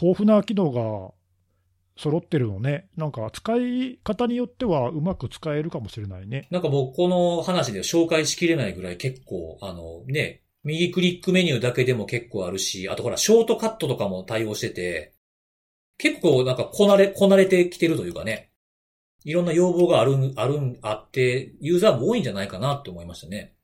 [0.01, 1.12] 豊富な機能が
[1.98, 2.88] 揃ってるのね。
[2.96, 6.46] なんか使い方によってはうまく使えるかもしれないね。
[6.50, 15.14] なんかもうこの話では紹介しきれないぐらい結構、あのね、右クリックメニューだけでも結構あるし、あとほら、ショートカットとかも対応してて、
[15.98, 18.52] 結構なんかこなれ、こなれてきてるというかね。
[19.24, 23.54] いろんな要望がある、ある、あって、ユーザーも多いんじゃないかなって思いましたね。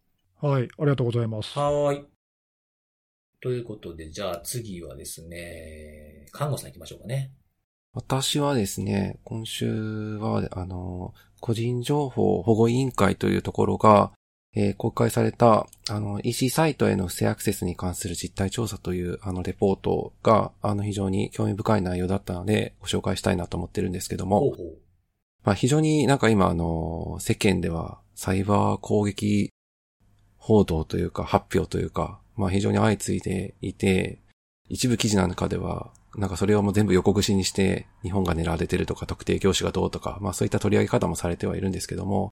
[0.42, 0.64] はい。
[0.64, 1.56] ありがとうございます。
[1.56, 2.04] はーい。
[3.40, 7.32] ということで、じゃあ次はですね、看護さん行きましょうかね。
[7.94, 14.11] 私はですね、今週は、あの、個人情報保護委員会というところが、
[14.57, 24.57] えー公開された、あの、EC サイトへの不正アクセスに関する実態調査という、あの、レポートが、あの、非常に興味深い内容だったので、ご紹介したいなと思ってるんですけども。
[25.44, 29.50] まあ、非常になんか今、あの、世間では、サイバー攻撃
[30.37, 34.18] 報道というか、発表というか、まあ、非常に相次いでいて、
[34.68, 42.33] 一部記事なんかでは、なんかそれをもう全部横串にして、日本が狙われてるとか、特定業種がどうとか、まあそういった取り上げ方もされてはいるんですけども、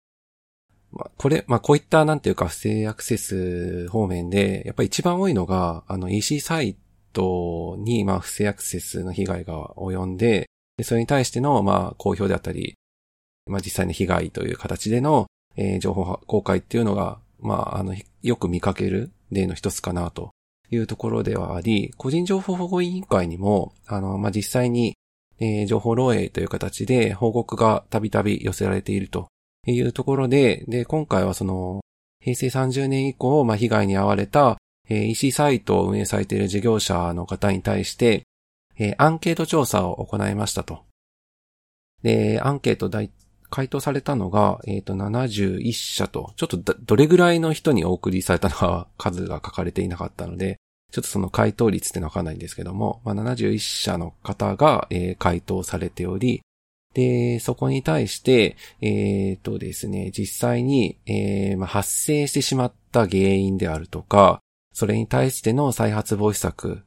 [0.92, 6.76] まあこれ、まあこういったなんていうか不正アクセス方面で、やっぱり一番多いのが、あの EC サイ
[7.14, 12.76] トに、まあ不正アクセスの被害が及んで、でそれに対しての、まあ公表であったり、
[13.48, 20.32] まあ実際の被害という形での、えー情報公開っていうのが、まああの、よく見かける例の一つかなと
[20.70, 24.96] いうところではあり、個人情報保護委員会にも、あの、まあ、実際に、
[25.40, 29.28] えー情報漏洩という形で報告がたびたび寄せられていると
[29.68, 31.82] いうところで、で、今回はその、
[32.20, 34.58] 平成30年以降、まあ、被害に遭われた、
[34.90, 38.24] えー EC サイトを運営されている事業者の方に対して、
[38.78, 40.84] えーアンケート調査を行いましたと。
[42.04, 43.12] で、アンケート大
[43.50, 50.60] 回答されたのが、えっ、と、71社と、ちょっとどれぐらいの人にお送りされたのか 数が書かれていなかったので、
[50.92, 56.42] ちょっとその回答率ってのわかんないんですけども、まあ、71社の方が、えー回答されており、
[56.94, 64.40] で、そこに対して、えっ、とですね、実際に、えーまあ、発生してしまった原因であるとか、
[64.74, 66.84] それに対しての再発防止策、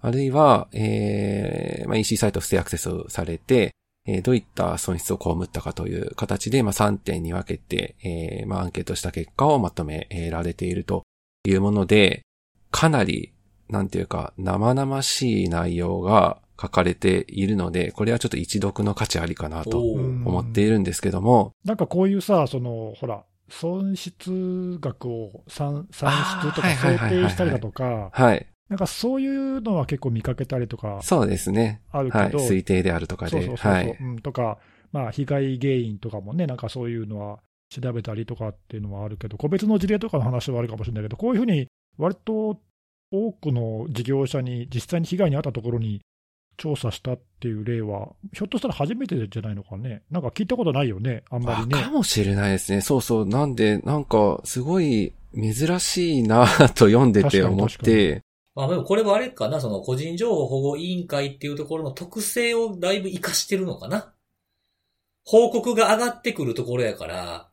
[0.00, 3.72] あるいは、えーまあ、EC サイト不正アクセスされて、
[4.06, 11.04] えーどういった損失を被ったかという形で、まあ、3点に分けて、えーまあ、アンケートした結果をまとめえーられていると
[11.44, 12.22] いうもので、
[12.70, 13.32] かなり、
[13.68, 26.10] なんていうか、生々しい内容が書かれているので、これはちょっと一読の価値ありかなと思っているんですけども、なんかこういうさ、その、ほら、損失額を算算
[26.42, 28.46] 出とか想定したりだとか、はい。
[28.68, 31.82] なんかそういうのは結構見かけたりとかそうですね。
[31.90, 32.10] はい。
[32.10, 33.30] あるけど、推定であるとかで。
[33.32, 33.96] そうそうそうはい。
[34.00, 34.58] うん、とか、
[34.92, 42.60] まあ、被害原因とかもね、なんかそういうのは調べたりとかっていうのはあるけど、個別の事例とかの話はあるかもしれないけど、こういうふうに割と
[43.10, 46.00] 多くの事業者に実際に被害に遭ったところに
[46.56, 51.82] 調査したっていう例は、ひょっとしたら初めてじゃないのかね、なんか聞いたことないよね、あんまりね。
[51.82, 52.80] かもしれないですね。
[52.80, 53.26] そうそう。
[53.26, 58.22] なんで、なんか、すごい珍しいなと読んでて思って、
[58.54, 64.14] まあでもこれはあれかな、その個人情報保護委員会っていうところの特性をだいぶ活かしてるのかな。
[65.24, 67.50] 報告が上がってくるところやから、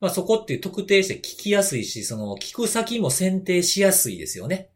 [0.00, 4.70] まあそこって特定して聞きやすいし、その聞く先も選定しやすいですよね。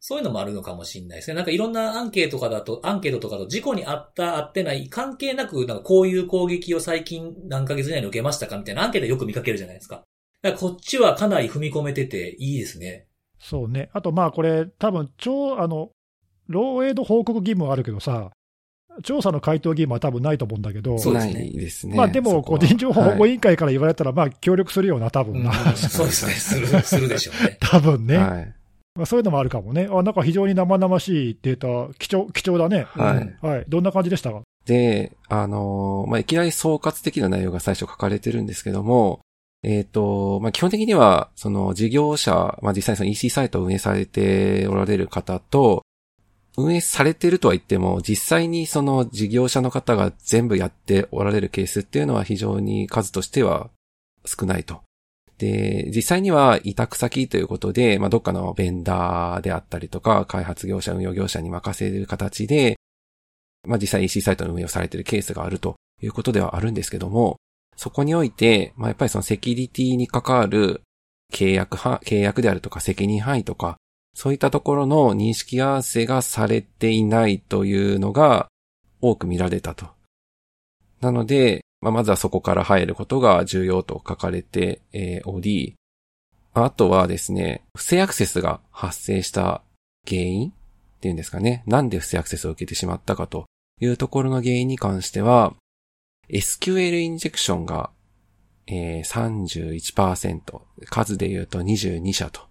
[0.00, 1.34] そういうのもあるのかもしれないですね。
[1.34, 10.04] なんかいろんなアンケートとかだと、アンケートとかと事故にあった、あってない、関係なく、なんかこういう攻撃を最近何ヶ月以内に受けましたかみたいなアンケートよく見かけるじゃないですか。
[10.40, 13.07] だからこっちはかなり踏み込めてていいですね。
[13.40, 13.88] そうね。
[13.92, 15.90] あとまあこれ、多分超、あの、
[16.50, 18.30] 漏洩の報告義務はあるけどさ、
[19.04, 21.96] 調査の回答義務は多分ないと思うんだけど、なそうですねいですね。
[21.96, 25.52] まあでも、個人情報保護委はい員会から言われたら、まあ協力するような、多分な。
[25.76, 26.32] そうですね。
[26.32, 27.58] する、するでしょうね。
[27.62, 28.54] 多分ね、はい。
[28.96, 29.88] まあ、そういうのもあるかもね。
[29.88, 32.86] あなんか非常に生々しいデータ、貴重貴重だね。
[32.90, 33.64] はいうんはい。
[33.68, 34.32] どんな感じでした？
[34.32, 39.20] かで、あのーまあ、いきなり総括的な内容が最初書かれてるんですけども、
[39.62, 45.82] えっ、と、まあ、基本的には、その事業者、まあ、実際にその EC サイトを運営されておられる方と、
[46.56, 53.70] 運営されてるとは言っても、実際にその事業者の方が全部やっておられるケースっていうのは非常に数としては
[54.24, 54.80] 少ないと。
[55.38, 62.76] で、実際には委託先ということで、まあ、どっかのベンダーであったりとか、開発業者、運用業者に任せる形で、
[63.66, 67.36] まあ、実際 EC サイトの運用されているケースがあるということではあるんですけども、
[67.78, 70.82] そこにおいて、まあ、やっぱりそのセキュリティに関わる
[71.32, 73.76] 契約は、契約であるとか責任範囲とか、
[74.14, 78.48] そういったところの認識合わせがされていないというのが
[79.00, 79.86] 多く見られたと。
[81.00, 84.82] なので、まあ、まずはそこから入ることが重要と書かれて
[85.24, 85.76] おり、
[86.54, 89.62] あとはですね、不正アクセスが発生した
[90.04, 90.52] 原因っ
[91.00, 91.62] ていうんですかね。
[91.66, 93.46] なんで不正アクセスを受けてしまったかと
[93.80, 95.54] いうところの原因に関しては、
[96.30, 97.90] SQL インジェクションが、
[98.66, 102.48] えー、31%、数で言うと22社と。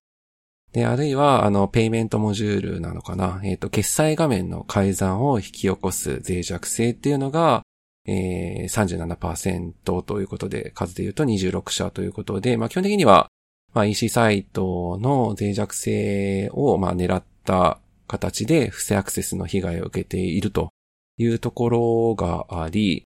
[0.74, 3.40] で、あるいは、あの、ペイメントモジュールなのかな。
[3.44, 7.64] えっ、ー、と、決済画面の改ざんを引き起こす脆弱性っていうのが、
[8.06, 13.28] えー、37%ということで、数で言うと26社ということで、まあ、基本的には、
[13.74, 20.70] まあ、EC サイトの脆弱性を、まあ、狙った形で不正アクセスの被害を受けていると
[21.18, 23.07] いうところがあり、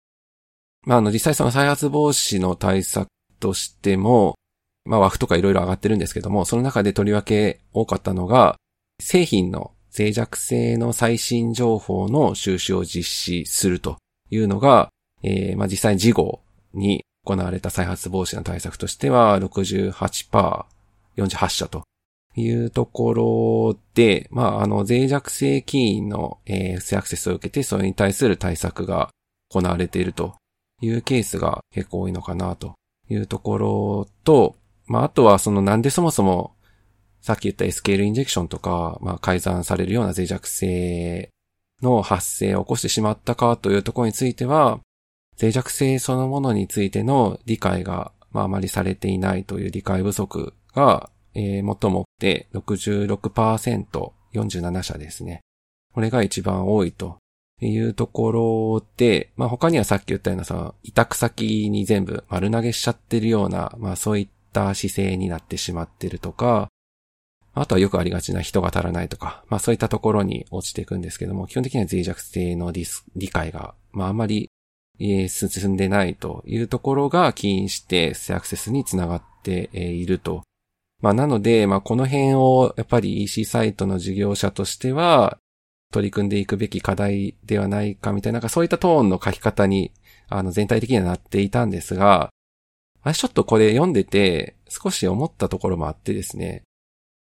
[0.85, 3.07] まあ、あの、実際その再発防止の対策
[3.39, 4.35] としても、
[4.85, 8.55] まあ、枠とかいろいろ上がってるんですけども、その中でとりわけ多かったのが、
[9.01, 13.97] 製品の脆弱性の最新情報の収集を実施すると
[14.29, 14.89] いうのが、
[15.23, 16.41] えー、まあ、実際事後
[16.73, 20.65] に行われた再発防止の対策としては68%、
[21.17, 21.83] 48社と
[22.35, 29.09] いうところで、まあ、あの、脆弱性起因の、えー、不正アクセスを受けて、それに対する対策が
[29.49, 30.35] 行われていると
[30.81, 32.75] いうケースが結構多いのかなと
[33.09, 34.55] いうところと、
[34.87, 36.53] まあ、あとはそのなんでそもそも
[37.21, 41.29] さっき言った SQL インジェクションとか、まあ、改ざんされるような脆弱性
[41.81, 44.79] の発生を起こしてしまったかというところについては、
[45.39, 55.41] 脆弱性そのものについての理解が、まあ、あまりされていないという理解不足が、えー、最もって66%、47社ですね。
[55.93, 57.17] これが一番多いと
[57.62, 66.69] いうところで、まあ、他にはさっき言ったようなさ、委託先に全部丸投げしちゃってるような、まあ、そういった姿勢になってしまってるとか、
[67.54, 74.50] あとはよくありがちな人が足らないとか、まあそういったところに落ちていくんですけども、基本的には脆弱性の理解が、まああまり、
[75.00, 80.43] えー、進んでないというところが起因してアクセスにつながっていると。
[81.02, 85.38] まあなので、まあこの辺をやっぱり EC サイトの事業者としては
[85.91, 89.91] 取り組んでいくべき課題ではないかみたいな、なんかそういったトーンの書き方に、
[90.28, 92.30] あの全体的にはなっていたんですが、
[93.02, 96.63] 私ちょっとこれ読んでて少し思ったところもあってですね、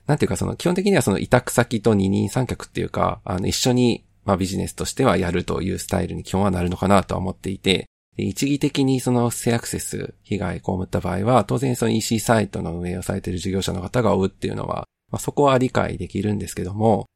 [0.07, 17.07] なんていうかその基本的にはその委託先と二人三脚っていうか、あの一緒にまあビジネスとしてはやるというスタイルに基本はなるのかなとは思っていて、一義的にその不正アクセス被害被った場合は、当然その EC サイトの運営をされている事業者の方が追うっていうのは、まあそこは理解できるんですけども、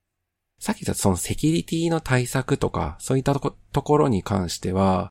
[0.61, 5.11] さっき言ったそのセキュリティの対策とか、そういったところに関しては、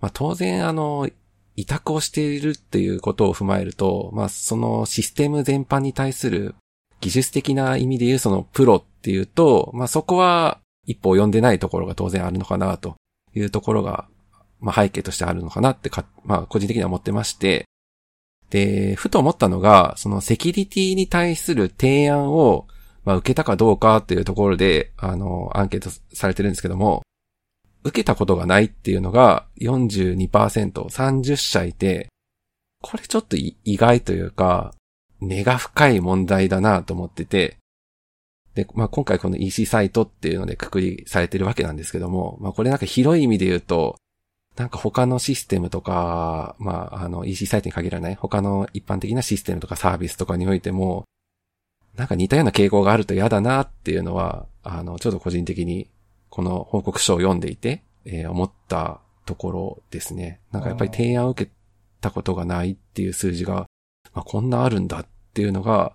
[0.00, 1.08] まあ当然あの、
[1.56, 6.54] 委託をしているっていうことを踏まえると、まあそのシステム全般に対する
[7.00, 12.96] 技術的な意味で言うそのプロっていうと、まあそこは一歩読んでないところが当然あるのかなと
[13.34, 14.06] いうところが、
[14.60, 17.64] まあ背景としてあるのかなってか、まあ個人的には思ってまして、
[18.50, 22.66] で、ふと思ったのが、そのセキュリティに対する提案を、
[23.06, 27.02] まあ受けたかどうかっていうところで、あの、アンケートされてるんですけども、
[27.84, 32.08] 受けたことがないっていうのが42%、30社いて、
[32.82, 34.74] これちょっと意外というか、
[35.20, 37.58] 根が深い問題だなと思ってて、
[38.54, 43.96] で、まあ、今回この EC サイトっていうのでくくりされてるわけなんですけども、まあ、これなんか広い意味で言うと、
[44.56, 51.04] なんか他のシステムとか、まあ、あの EC サイトに限らない他の一般的なシステムとかサービスとかにおいても、
[51.96, 55.88] なんか似たような傾向があると嫌だなっていうのは、あの、ちょっと個人的に
[56.28, 60.40] この報告書を読んでいて、えー、思ったところですね。
[60.52, 61.50] なんかやっぱり提案を受け
[62.00, 63.66] たことがないっていう数字が、
[64.14, 65.94] まあ、こんなあるんだっていうのが、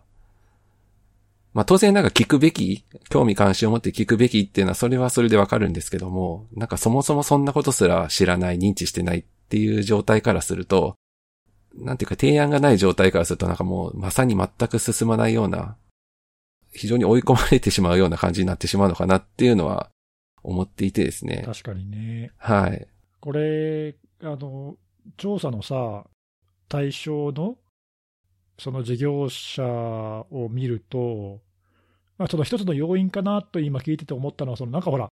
[1.54, 10.96] まあ当然なんか聞くべき、興味関心を持って聞くべきっていうのはそれはそれでわかるんですけども、なんかそもそもそんなことすら知らない、認知してないっていう状態からすると、
[11.76, 15.76] なんていうか提案がない状態からするとなんかもうまさに全く進まないような、
[16.72, 19.90] 非常に追い込まれてしまうような感じになってしまうのかなっていうのは
[20.44, 21.44] 思っていてですね。
[21.46, 22.32] 確かにね。
[22.38, 22.88] はい。
[23.20, 24.76] これ、あの、
[25.18, 26.06] 調査のさ、
[26.70, 27.58] 対象の
[28.58, 31.42] その事業者を見ると、
[32.18, 35.10] まあ、その一つの要因かなと今聞いてて思ったのは、そのなんかほら、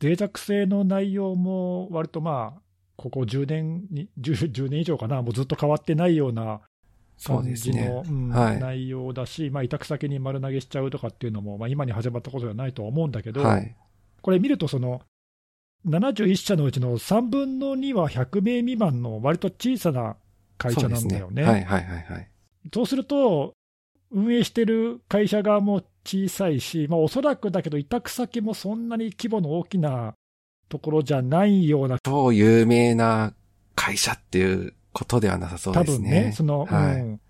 [0.00, 2.62] 脆弱性の内容も割とまあ、
[2.96, 6.60] ここ10年に10、10年以上かな、もうずっと変わってないような
[7.24, 13.74] 感じの、うんはい、内容だし、まあ、委託先に丸投げしちゃうとかっていうのも、まあ、今に始まったことではないとは思うんだけど、はい、
[14.20, 15.02] これ見ると、その
[15.86, 20.16] 71社のうちの3分の2は100名未満の割と小さな
[20.58, 21.42] 会社なんだよね。
[21.42, 21.48] ね。
[21.48, 22.28] はいはいはい
[22.86, 23.54] すると、
[24.12, 30.14] 運営してる会社側も小さいし、まあ、おそらくだけど、委託先もそんなに規模の大きな
[30.68, 31.98] ところじゃないような。
[32.04, 33.34] 超有名な
[33.74, 35.96] 会社っていうことではなさそうですね。
[35.96, 37.20] 多分ね、その、はい、うん。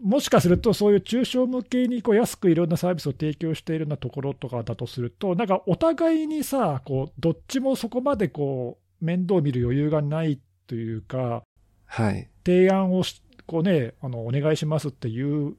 [0.00, 11.42] もしかすると、そういう中小向けにこう安くいろんなサービスを提供しているようなところとかだとすると、なんかお互いにさ、こうどっちもそこまでこう面倒見る余裕がないというか、
[11.86, 12.28] はい。
[12.44, 15.56] 提案をしこう、ね、あのお願いしますっていう、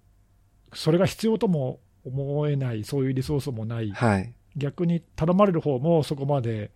[0.74, 4.34] それが必要とも思えない、そういうリソースもない、はい。
[4.56, 6.72] 逆に頼まれる方もそこまで、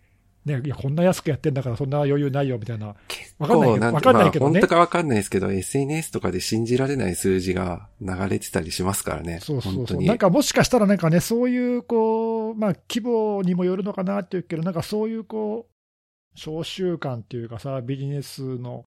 [0.46, 2.96] ね、いや、こんな安くやってんだから、そんな余裕ないよみたいな、
[3.40, 4.52] わかんないけどわかんないけどね。
[4.54, 9.40] まあ本当かわかんないですけど、SNS とかで信じられない数字が流れてたりしますからね。
[9.42, 18.86] そうそうそう、なんかもしかしたらなんかね、そういうこう、まあ、規模にもよるのかなっていうけど、なんかそういうこう、召集感っていうかさ、ビジネスの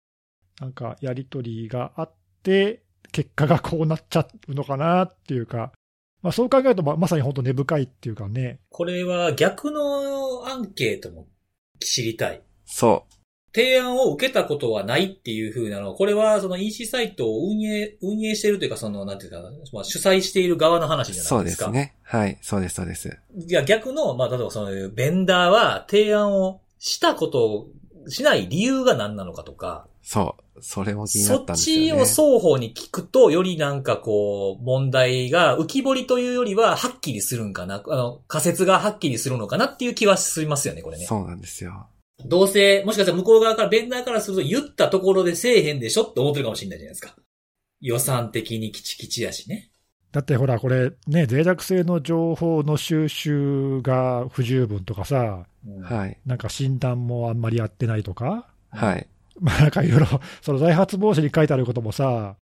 [0.61, 2.83] なんかやり取りがあって、
[3.13, 5.73] 結果がこうなっちゃうのかなっていうか、
[6.23, 11.27] まあ、そう考えるとままさに本当根深いっていうかね、これは逆のアンケートも
[11.81, 12.43] 知りたい。
[12.65, 13.05] そ
[13.57, 21.15] 提案を受けたことはないっていう風なのは、これはその EC サイトを運営、運営しているというか、その、なんていうかな、まあ、主催している側の話う。
[21.15, 21.71] じゃそないでか。
[21.71, 21.95] うですすね。
[22.03, 22.39] はい。
[22.43, 23.19] そうです、そうです。
[23.35, 27.69] いや、逆の、まあ、例えばそういうベンダーは提案をしたことを
[28.09, 30.43] しない理由が何なのかとか、そう。
[30.61, 32.07] それも気になそったっんですよね。
[32.07, 41.07] ちを双方に聞くと、よりなんかこう、問題が浮き彫りというよりは、はっきりするんかな、あの、仮説がはっきりするのかなっていう気はしますよね、これね。
[41.07, 41.89] そうなんですよ。
[42.25, 47.17] どうせ、もしかしたら向こう側から、ベンダーからすると言ったところでせえへんでしょって思ってるかもしれないじゃないですか。
[47.81, 49.71] 予算的にキチキチやしね。
[50.13, 56.19] だってほら、これ、ね、脆弱性の情報の収集が不十分とかさ、うんはい。
[56.25, 59.07] なんか診断もあんまりやってないとか、はい。
[59.41, 60.07] まあなんかいろいろ、
[60.41, 62.37] その再発防止に書いてあることもさ、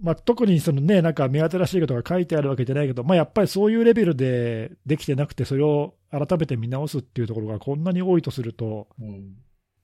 [0.00, 9.36] まあ、特にそのね、なんか目新しいことが書いてあるわけじゃないけど、まあ、やっぱりそういうレベルでできてなくて、それを改めて見直すっていうところがこんなに多いとすると、うん。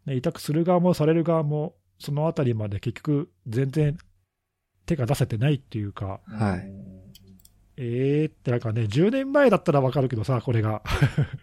[0.07, 3.96] ね、委託する側もされる側も、そのあたりまで結局、全然
[4.86, 6.99] 手が出せてないっていうか、はい
[7.81, 10.83] うんえーってなんかね、10年前だったらわかるけどさ、これが。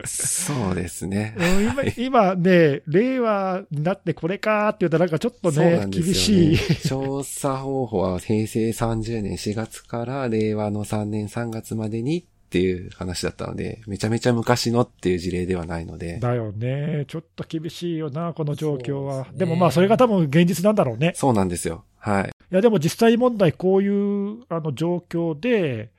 [0.05, 1.35] そうですね。
[1.39, 6.57] うん今今ね、令和になってこれかーって言うと、なんかちょっとね、んですよ厳しいね。。
[6.85, 19.23] 調査方法は平成30年4月から令和の3年3月までにっていう話だったので、めちゃめちゃ昔のっていう事例ではないので、だよね、ちょっと厳しいよな、この状況は。
[19.23, 21.13] ですねでもまあ、それが多分現実なんだろうね。
[21.15, 21.83] そうなんですよ。
[21.97, 22.23] はい。
[22.25, 25.89] いや、でも実際問題、こういうあの状況で、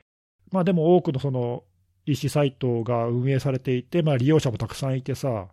[0.51, 1.63] まあでも多くのその
[2.05, 5.47] EC サイトが運営されていて、まあ利用者もたくさんいてさ、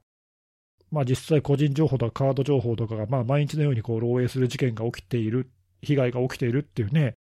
[0.90, 5.50] まあ実際個人情報とかカード情報とかがまあ毎日のようにこう漏洩する事件が起きている、
[5.82, 7.14] 被害が起きているっていうね、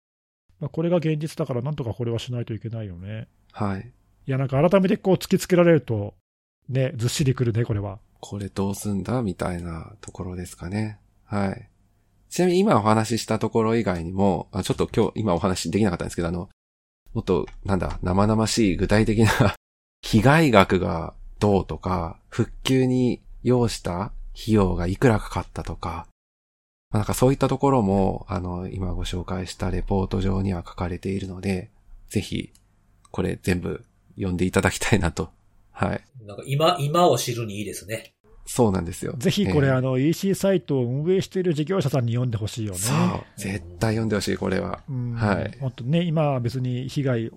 [0.61, 3.29] まあ、これが現実だからなんとかこれはしないといけないよね。
[3.53, 3.93] はい。
[4.27, 6.14] いや、なんか改めてこう突きつけられると、
[6.68, 7.99] ね、ずっしりくるね、これは。
[8.20, 10.99] これどうすんだみたいなところですかね。
[11.25, 11.68] はい。
[12.31, 16.49] ちなみに今お話ししたところ以外にも、あちょっと今日、今お話しできなかったんですけど、あの、
[17.15, 19.55] もっと、なんだ、生々しい具体的な
[20.03, 26.09] 被害額がどうとか、復旧に要した費用がいくらかかったとか、
[26.91, 31.71] まあなんかそういったところも、あの、今ご紹介したレポート上には書かれているので、
[32.09, 32.53] ぜひ、
[33.12, 33.85] これ全部
[34.17, 35.31] 読んでいただきたいなと。
[35.71, 36.05] はい。
[36.25, 38.12] なんか今、今を知るにいいですね。
[38.47, 39.14] そうなんですよ。
[39.16, 42.78] ぜひこれ、えーあの EC サイトを運営している事業者さんに読んでほしいよね。
[42.78, 43.24] そう。
[43.36, 44.80] 絶対読んでほしい、これは。
[44.88, 47.30] うんはい本当ね、今は別に被害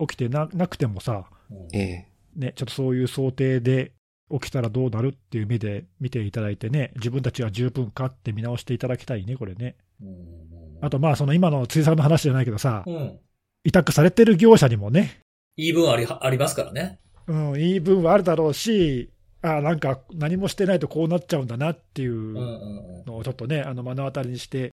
[0.00, 3.92] 起きてななくてもさ、うんええね、ちょっとそういう想定で
[4.30, 9.76] 起きたらどうなるっていう目で見ていただいてね、自分たちは十分かって見直していただきたいね、これね。
[10.02, 13.18] うんあと、まあ、その今の辻さんの話じゃないけどさ、うん。
[13.64, 15.20] 委託されてる業者にもね、
[15.56, 16.98] 言い分あり、ありますからね。
[17.28, 19.08] うん、言い分はあるだろうし、
[19.42, 22.82] あなんか何もしてないとこうなっちゃうんだなっていう。
[23.06, 24.72] のをちょっとね、あの目の当たりにして、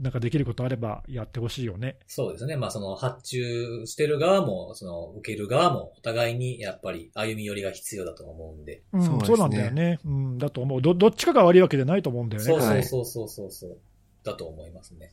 [0.00, 1.98] なんかできることあればやってほしいよね。
[2.06, 2.56] そうですね。
[2.56, 8.82] まあその発注してる側も、その受ける側も、お互いにやっぱり歩み寄りが必要だと思うんで。
[8.92, 9.98] うん、そうですねそうなんだよね。
[10.04, 10.94] うん、だと思うど。
[10.94, 12.46] どっちかが悪いわけじゃないと思うんだよね。
[12.46, 13.78] そうそはいうそうそうそうそう。
[14.24, 15.12] だと思いますね。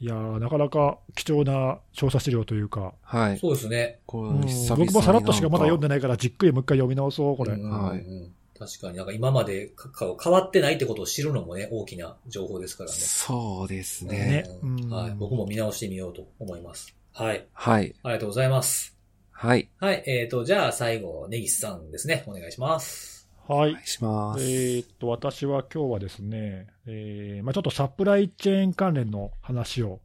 [0.00, 3.38] いやーなかなか貴重な調査資料というか、はい。
[3.38, 3.98] そうですね。
[4.06, 7.52] 僕もさらっとしかまだ読んでなないから、じっくりもう一回読み直そう、これ。
[7.52, 8.30] はい
[8.60, 12.96] 確かになんか今まで変わってないってことを知るのもね、大きな情報ですからね。
[12.96, 14.44] そうですね。
[14.90, 15.14] はい。
[15.18, 16.94] 僕も見直してみようと思います。
[17.14, 17.46] はい。
[17.54, 17.94] はい。
[18.02, 18.94] ありがとうございます。
[19.30, 19.70] はい。
[19.78, 20.02] はい。
[20.06, 22.22] えっ、と、じゃあ最後、ネギスさんですね。
[22.26, 23.26] お願いします。
[23.48, 23.86] はいお願い。
[23.86, 24.44] します。
[24.44, 30.00] えーっと、私は今日はですね、えーまあ、ちょっとサプライチェーン関連の話を、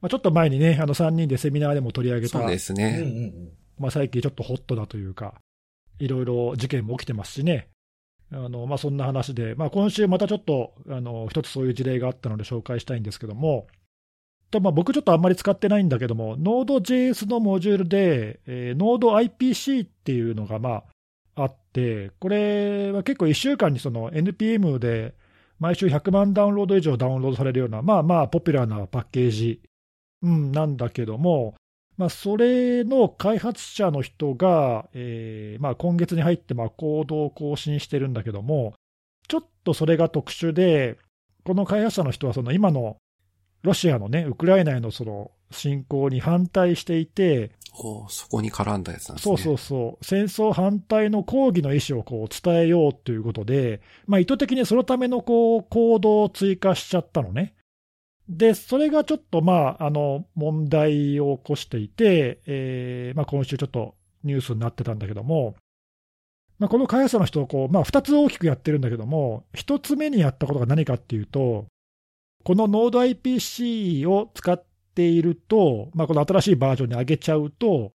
[0.00, 2.98] まあ、ちょっと前にね、あの3人でセミナーでも取り上げた、そうですね。
[3.00, 3.48] ん。
[3.78, 5.34] まあ、最近ちょっとホットだというか、
[5.98, 7.68] いろいろ事件も起きてますしね、
[8.32, 13.68] あのまあ、そんな話で、まあ、今週またちょっとあの一つそういう事例があったので紹介したいんですけども、
[14.50, 20.84] と、まあ、僕ちょっとあんまり使ってないんだけども、Node.js のモジュールで、えー、NodeIPC っていうのがま
[21.36, 25.14] ああって、これは結構1週間にその NPM で
[25.64, 29.62] 毎週100万ダウンロード以上ダウンロードされるような、まあまあポピュラーなパッケージ、
[30.22, 31.54] うん、なんだけども、
[31.96, 38.74] まあ、それの開発者の人が、えーまあ、今月に入ってまあコードを更新してるんだけども、
[39.26, 40.98] ちょっとそれが特殊で、
[41.44, 42.98] この開発者の人はその今の
[43.62, 49.36] ロシアのね、ウクライナへのその侵攻に反対していて、おそこに絡んだやつなんですね。
[49.36, 50.04] そうそうそう。
[50.04, 57.54] 戦争反対の抗議の意思をこう伝えようということで、まあ、意図的にそのためのこう行動を追加しちゃったのね。
[58.28, 65.56] で、それがちょっとまあ、あの、問題を起こしていて、えー、まあ今週ちょっとニュースになってたんだけども、
[66.58, 71.66] まあ、この開発者の人こう、まあ、2つ大きくやってるんだけども、1つ目にやったことが何かっていうと、
[72.44, 77.92] この NodeIPC を使ってていると、まあ、この新しいバージョンに上げちゃうと、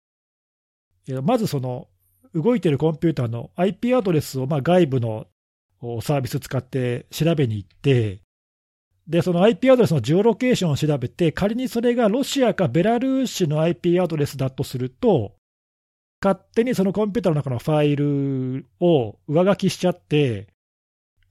[1.24, 1.88] まずその
[2.36, 5.28] 動いてるコンピューターの IP アドレスをまあ外部の
[6.02, 8.22] サービス使って調べに行って、
[9.08, 15.36] で、その IP アドレスのジオロケーションを調べて、仮にそれがロシアかベラルーシの IP アドレスだとすると、
[16.24, 20.48] 勝手にそのコンピューターの中のファイルを上書きしちゃって、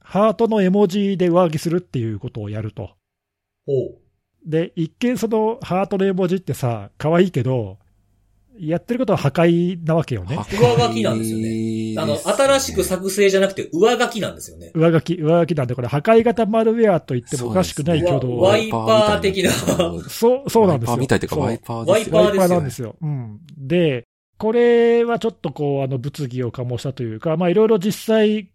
[0.00, 2.96] ハートの絵文字で上書きするっていうことをやると。
[4.47, 7.78] で、一見そのハートの絵文字ってさ、可愛いけど、
[8.59, 10.36] やってることは破壊なわけよね。
[10.51, 11.95] 上書きなんですよね。
[11.97, 14.72] あの、新しく作成じゃなくて上書きなんですよね。
[14.74, 19.51] 上書き、上書きなんで、これ破壊型マルウェアと言ってもおかしくない挙動ワイパー的な。
[20.09, 20.97] そう、そうなんですよ。
[20.97, 22.16] ワイパーみたいというかワイパーですよ。
[22.16, 22.49] ワイパー。
[22.49, 22.97] なんですよ。
[23.01, 23.41] うん。
[23.57, 24.05] で、
[24.39, 28.51] これはちょっとこう、あの、物議を醸したというか、まあいろいろ実際、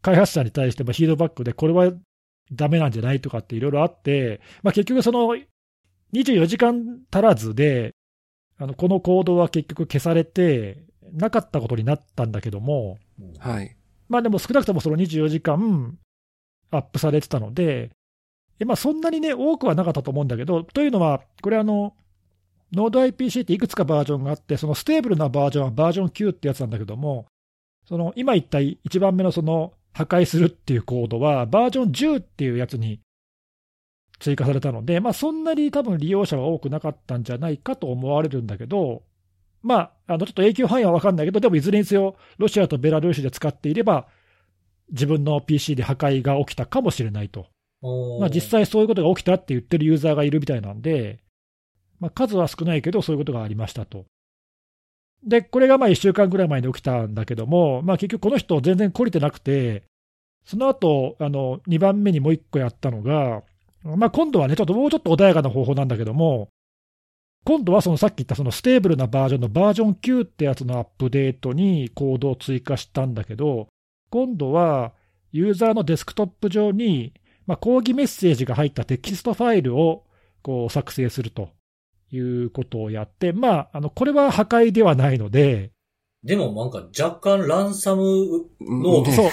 [0.00, 1.92] 開発者に対してもヒードバックで、これは
[2.52, 5.36] ダメなんじゃないとかっていろいろあって、まあ結局その、
[6.12, 7.94] 24時間足らずで、
[8.58, 12.98] あの、このコードは結局消されて、なかったことになったんだけども、
[13.38, 13.76] はい。
[14.08, 15.98] まあでも少なくともその24時間
[16.70, 17.90] アップされてたので、
[18.64, 21.94] まあそんなにね、多くはなかったと思うんだけど、というのは、これあの、
[22.72, 27.26] node-ipc っていくつかバージョンがあって、そのステーブルなバージョンはバージョン9ってやつなんだけども、
[27.86, 33.00] その今言った一番目のその破壊するっていうコードは、バージョン10っていうやつに
[34.18, 39.04] 追加されたので、まあ、そんなに多分利用者は多くなかったんじゃないかと思われるんだけど、
[39.62, 44.08] まあ、あのちょっと影響範囲は分かんないけど、でもいずれにせよ、ロシアとベラルーシで使っていれば、
[44.90, 47.46] 自分の PC で破壊が起きたかもしれないと。
[48.18, 51.20] まあ、実際そういうことが起きたって言ってるユーザーがいるみたいなんで、
[52.00, 54.06] まあ、数は少ないけど、そういうことがありましたと。
[55.26, 59.84] で、これがまあ1週間ぐらい前に起きたんだけども、まあ、結局この人、全然懲りてなくて、
[60.44, 63.42] その後あの2番目にもう1個やったのが、
[63.82, 66.48] まあ、今度はね、ちょっともうちょっと穏やかな方法なんだけども、
[67.44, 73.68] 今度はそのさっき言ったそのステーブルなバージョンのバージョン9ってやつのアップデートにコードを追加したんだけど、
[74.10, 74.92] 今度は
[75.32, 77.12] ユーザーのデスクトップ上に、
[77.46, 80.04] まあ、抗議メッセージが入ったテキストファイルを
[80.42, 81.50] こう作成すると。
[82.14, 85.72] いうことをやって、まあ、あのこれは破壊ではないので、
[86.24, 88.02] でもなんか若干ランサム
[88.60, 89.12] ノート。
[89.12, 89.30] そう。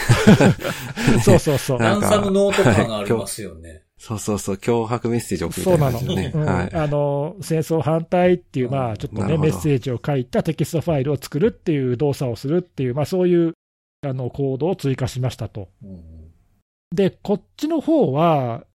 [1.24, 1.80] そうそうそう。
[1.80, 3.84] ランサムノート感がありますよね。
[3.98, 5.78] そうそうそう、脅迫メッセージを送る
[6.16, 6.32] ね。
[6.32, 6.54] そうなの。
[6.54, 13.54] はい、あの、戦争反対っていう、まあ、ちょっとね、メッセージを書いたテキストファイルを作るっていう動作をするっていう、まあ、そういう、
[14.02, 15.70] あの、コードを追加しましたと。
[15.84, 16.32] うん、
[16.94, 18.66] で、こっちの方は、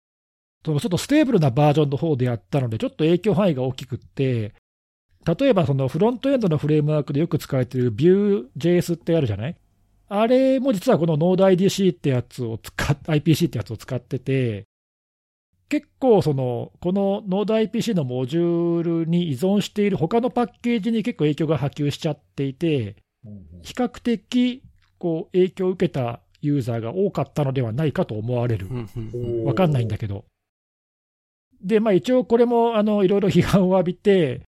[0.67, 4.55] ちょっとステーブルなバージョンの方でやったので、ちょっと影響範囲が大きくって、
[5.39, 9.57] 例えばそのフロントエンドのフレームワークでよく使われている Vue.js ってあるじゃない？
[10.09, 14.64] あれも実はこの NodeIDC ってやつを使っ、IPC ってやつを使ってて、
[15.69, 22.95] 結構その、この NodeIPC のモジュールに依存している他のパッケージに結構影響が波及しちゃっていて、
[23.62, 24.62] 比較的
[24.99, 28.69] こう影響を受けたユーザーが多かったのではないかと思われる。
[29.45, 30.25] わかんないんだけど。
[31.62, 34.42] で、まあ一応これもあのいろいろ批判を浴びて、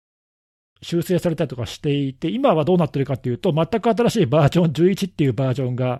[0.81, 5.99] 修正されたりとかしていて、今はどうなってるかっていうと、全く新しいバージョン11っていうバージョンが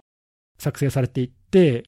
[0.60, 1.84] 作成されていって、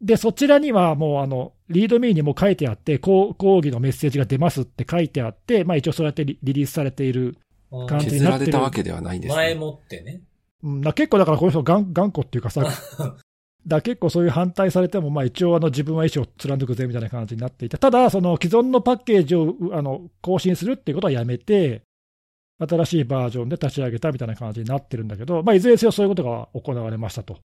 [0.00, 7.36] で、そちらにはもうあの、リードミーにも書いてあって、抗議のメッセージが出ますって書いてあって、まあ一応そうやってリリースされている
[7.70, 8.46] 感じになってる。
[8.46, 9.36] 削られたわけではないんですね。
[9.36, 10.22] 前もってね。
[10.62, 12.64] うん、結構だからこの人頑頑固っていうかさ、
[13.66, 21.82] だ結構そういう反対されても、まあ、一応あの自分は意思を貫くぜみたいな感じになっていて、ただ、その既存のパッケージをあの更新するっていうことはやめて、
[22.58, 27.38] 新しいバージョンで立ち上げたみたいな感じになってるんだけど、まあ、いずれにせよそういうことが行われましたと。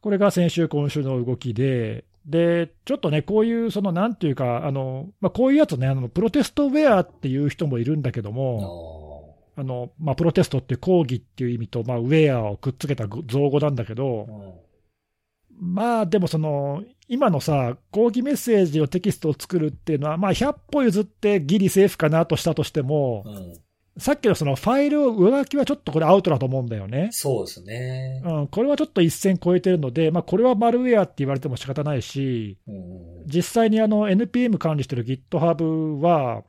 [0.00, 14.62] これが先週、今週の動きで、で、ちょっとね、こういう、その、なんていうか、あの、まあ、こういうやつね、あの、プロテストウェアっていう人もいるんだけども、あの、まあ、プロテストって抗議っていう意味と、まあ、ウェアをくっつけた造語なんだけど、
[15.60, 23.64] まあ、でもその、今のさ、抗議メッセージをテキストを作るっていうのは、まあ、100歩譲ってギリセーフかなとしたとしても、うん
[23.96, 27.10] さっきのそのファイル上書きはちょっとこれアウトだと思うんだよね。
[27.12, 28.22] そうですね。
[28.24, 36.42] うん、これはちょっと一線超えてるので、まあ、これはマルウェアって言われても仕方ないし、うん実際にあの NPM 管理してる GitHub は、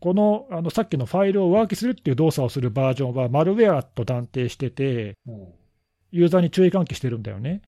[0.00, 5.48] このあのさっきのファイルを上書きするっていう動作をするバージョンはマルウェアと断定してて、うん
[6.14, 7.62] ユーザーに注意喚起してるんだよね。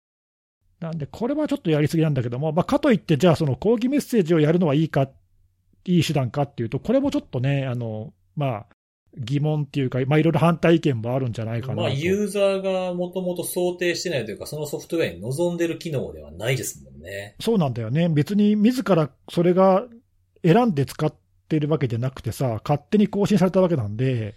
[0.81, 5.09] なんで、これはちょっとやりすぎなんだけども、まあ、かといって、じゃあ、その抗議メッセージをやるのはいいか、
[5.85, 8.67] いい手段かっていうと、これもちょっとね、あのまあ、
[9.17, 11.81] 疑問っていうか、まあ、いろいろ反対意見もあるんじゃないかなと。
[11.83, 17.37] まあ、ユーザーがもともと想定してないというか、そのソフトウェアに望んでる機能ではないですもんね。
[17.41, 18.09] そうなんだよね。
[18.09, 19.87] 別に自らそれが
[20.43, 21.15] 選んで使っ
[21.49, 24.35] てるわけじゃなくてさ、勝手に更新されたわけなんで、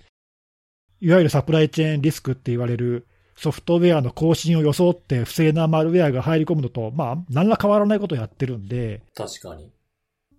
[0.99, 3.07] いわゆるサプライチェーンリスクって言われる
[3.37, 9.71] ソフトウェアの更新を装って不正なマルウェアが入り込むのと、まあ、何ら変わらないことをやってるんで、確かに。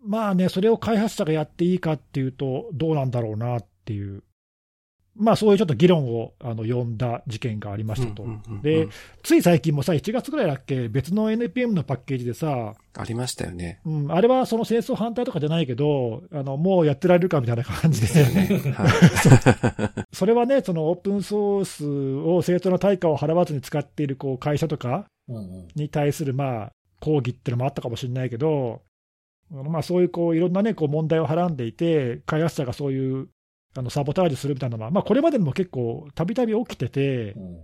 [0.04, 4.22] まあね、それを開発者がやっていいかっていうと、どうなんだろうなっていう。
[5.18, 8.22] まあそういうちょっと議論をあの呼んだ事件がありましたと。
[8.22, 8.88] うんうんうんうんで、
[9.22, 13.80] つい最近もさ、1月ぐらいだっけ、別の NPM のパッケージでさ、ありましたよね。
[13.84, 18.24] うん、あれはその戦争反対とかじゃないけど、あのもうやってられるかみたいな感じで、
[18.72, 18.86] は
[20.00, 20.06] い。
[20.12, 25.06] それはね、そのオープンソースを正当な対価を払わずに使っているこう会社とか。
[25.74, 28.82] に対するまあ抗議っていうのもあったかもしれないけど、
[29.50, 33.28] まあそういうこういろんなね、こう問題をはらんでいて、開発者がそういう
[33.78, 37.58] あのサボタージュするみたいなのは、まあ、これまでにも結構たびたび起きてて、うん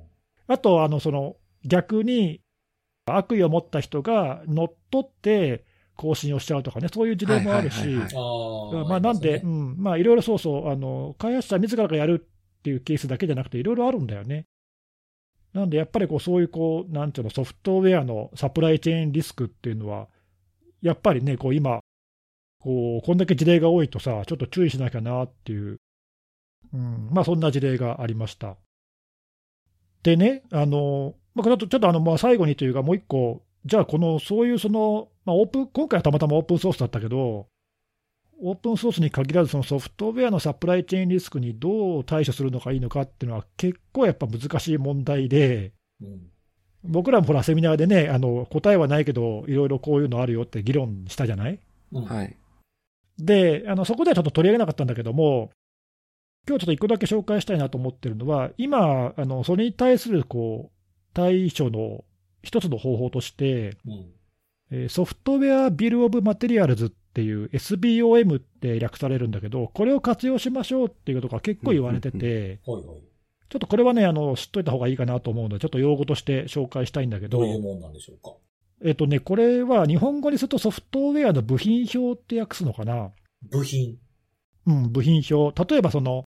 [0.47, 2.43] あとあのその逆に
[3.07, 5.65] 悪意を持った人が乗っ取って
[5.97, 7.87] 更新をしちゃうとかね、そういう事例もあるし。
[9.01, 14.47] なんで、まあ、いろいろそうそう、あの、開発者自らがやるっていうケースだけじゃなくて、いろいろあるんだよね。
[15.53, 20.09] なんで、やっぱりこう、そういう、こう、なんていうの、ソフトウェアのサプライチェーンリスクっていうのは、
[20.83, 21.79] やっぱりね、こう、今、
[22.61, 25.79] こう、こんだけ事例が多いとさ、ちょっと注意しなきゃなっていう、
[26.75, 28.57] うん、まあ、そんな事例がありました。
[30.03, 37.47] でね、あの、まあ、ちょっと、ちょっとあの、まあ、最後にというか、もう一個、じゃあ、この、そういう、その、まあ、オープン、今回はたまたまオープンソースだったけど、
[38.43, 45.72] オープンソースに限らず、そのソフトウェアのサプライチェーンリスクにどう対処するのがいいのかっていうのは、結構やっぱ難しい問題で、
[46.03, 46.31] うん
[46.87, 51.59] 僕らもほら、セミナーでね、あの答えはないけど、いろいろこういうのあるよって議論したじゃない？
[51.93, 52.37] うんはい。
[53.18, 55.51] で、あのそこではちょっと取り上げなかったんだけども、
[56.47, 62.05] 今日ちょっと一個だけ紹介したいなと思ってるのは、今、あのそれに対するこう対処の
[62.42, 64.07] 一つの方法として、うん
[64.70, 72.61] えー Software Bill of Materials っていう SBOM って略されるんだけど、これを活用しましょうっていうことが結構言われてて。
[73.51, 78.34] ちょっとこれはね、あの知っといた方がいいかなと思うので、ちょっと用語として紹介したいんだけど、どういうもんなんでしょうか？
[78.82, 83.12] えっとね、これは日本語にするとソフトウェアの部品表って訳すのかな？
[83.53, 83.97] 部品。
[84.66, 85.64] うん、部品表。
[85.72, 86.24] 例えばその、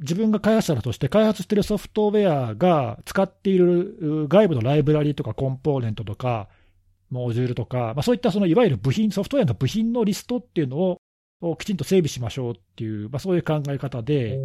[0.00, 6.48] 自分が開発者だとして開発しているソフトウェアが使っているう外部のライブラリとかコンポーネントとか、
[7.10, 10.98] モジュールとか、まあ、そういったそのいわゆる部品、ソフトウェアの部品のリストっていうのを
[11.42, 14.38] をきちんと整備しましょうっていう、まあ、そういう考え方で、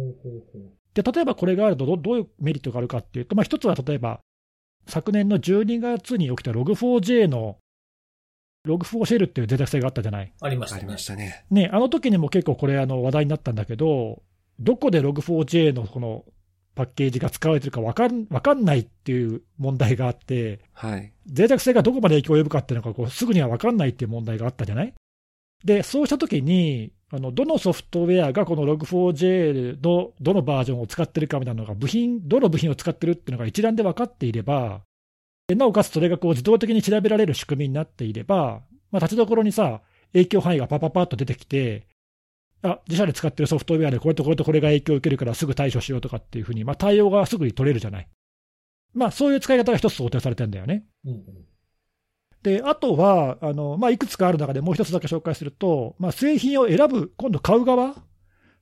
[0.94, 4.20] で例えばこれがあるとど、どういうメリットがあるかっていうと、まあ、一つは例えば、
[4.88, 7.58] 昨年の12月に起きた Log4j の
[8.66, 10.32] Log4 シェルっていう脆弱性があったじゃない？
[10.40, 10.98] ありましたねありま。
[10.98, 11.44] したね。
[11.50, 14.22] ね、あの時にも結構これあの話題になったんだけど、
[14.58, 16.24] どこで Log4j のこの
[16.74, 21.12] パッケージが使われてるか分かん分かんないっていう問題があって、はい。
[21.26, 24.92] 脆弱性がどこまで影響を及ぶかっていうのがこうすぐには分かんないっていう問題があったじゃない？
[25.64, 34.82] で、そうした時に、あのどのソフトウェアがこの Log4j のどのバージョンを使ってるかみたいなのが、部品、どの部品を使ってるっていうのが一覧で分かっていれば、
[35.48, 39.80] でなおかつそれがこう自動的に調べられる仕組みになっていれば、まあ、立ちどころにさ、
[40.12, 41.86] 影響範囲がパパパッと出てきて、
[42.62, 48.08] あ自社で使ってるソフトウェアでこれとこれとこれが影響を受けるからすぐ対処しようとかっていうふうに、まあ、対応がすぐに取れるじゃない。
[48.94, 50.84] まあ、そういう使い方が一つ想定されてるんだよね。
[51.04, 51.22] うんうん
[52.42, 57.96] で、あとは、あのまあ、いくつかある中でもう一つだけ紹介すると、まあ、製品を選ぶ、今度買う側、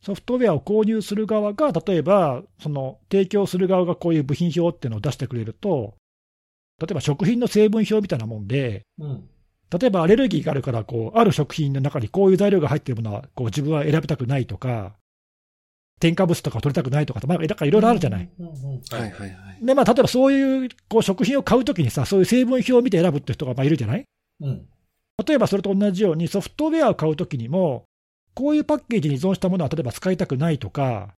[0.01, 5.97] ソフトウェアを購入する側が、例えば、その提供する側がこういう部品表っていうのを出してくれると、
[6.81, 9.29] 例えば食品の成分表みたいなもんで、うん。
[9.71, 14.95] 例えばアレルギーがあるからこう、ある食品の中にこういう材料が入っているものはこう自分は選びたくないとか、
[16.01, 18.29] 添加物とかを取りたくないとか、まあ、だからいろいろあるじゃない。
[19.63, 24.05] で、まあ、例えばそういうこう食品を買うときにさ、そういう成分表を見て選ぶって人がまあいるじゃない
[24.41, 24.67] うん。
[25.27, 27.85] 例えばそれと同じように、ソフトウェアを買うときにも、
[28.35, 31.15] こういうパッケージに依存したものは例えば使いたくないとか、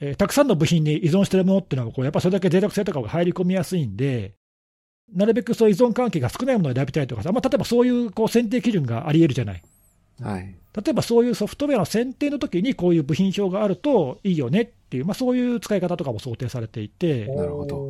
[0.00, 4.34] えーたくさんの部品に依存しているものっていうのは、こうやっぱそれだけ脆弱性とかが入り込みやすいんで、
[5.14, 9.62] なるべくそういう依存関係が少ないものを選びたいとかさ、まあ、例えばそういうこう選定基準があり得るじゃない。
[10.20, 10.54] はい。
[10.74, 17.86] 例えばそういうソフトウェアの選定の時にこういう部品表があるといいよねっていう、まあ、そういう使い方とかも想定されていて、なるほど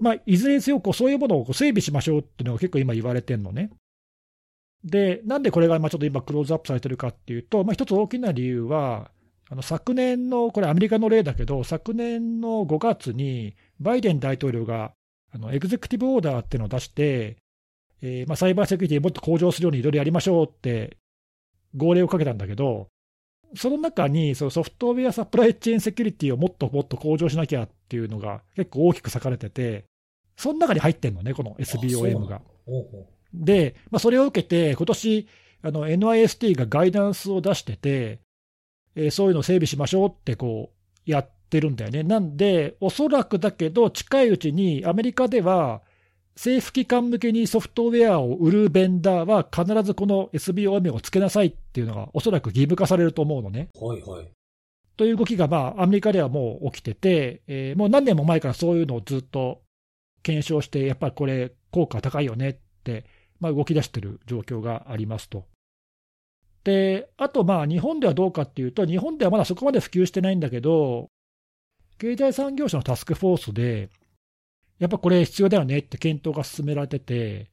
[0.00, 3.70] まあ、いずれにせよこうそういうものをこう整備しましょうっていうのが結構今言われてるのね。
[4.84, 9.10] で、なんでこれがまあちょっと今クローズアップされてるかっていうと、まあ、一つ大きな理由は、
[9.48, 14.92] あの昨年の、これアメリカの例だけど、昨年の5月にバイデン大統領が
[15.34, 17.36] あのエグゼクティブオーダーっていうのを出して、
[18.02, 20.96] えーまあ、サイバーセキュリティもっと向上するようにいろいろやりましょうって
[21.74, 22.88] 号令をかけたんだけど、
[23.54, 29.84] その中にそのソフトウェアサプライチェーンセキュリティをもっともっと向上しなきゃっていうのが結構大きく割かれてて、
[30.36, 32.40] その中に入ってんのね、この SBOM が。
[33.34, 35.28] で、まあ、それを受けて、今年
[35.62, 38.20] あの NIST がガイダンスを出してて、
[38.94, 42.02] えーそういうのを整備しましょうってこうやってるんだよね。
[42.02, 45.82] なんで、おそらくだけど、近いうちにアメリカでは、
[46.34, 53.68] 政府機関向けにソフトウェアを売るベンダーは必ずこの SBOM をつけなさいっていうのが、おそらく義務化されると思うのね。
[53.74, 53.86] う。
[53.86, 54.28] はいはい。
[54.96, 59.60] という動きが、まあ、アメリカではもう起きてて、えーもう何年も前からそういうのをずっと
[60.22, 63.04] 検証して、やっぱりこれ、効果高いよねって、
[63.40, 65.44] まあ、動き出してる状況がありますと。
[66.64, 71.10] で、あと、まあ、日本ではどうかっていうと、日本ではまだそこまで普及してないんだけど、
[72.02, 73.88] 経済産業省のタスクフォースで、
[74.80, 77.48] やっぱこれ必要だよねって検討が進められてて、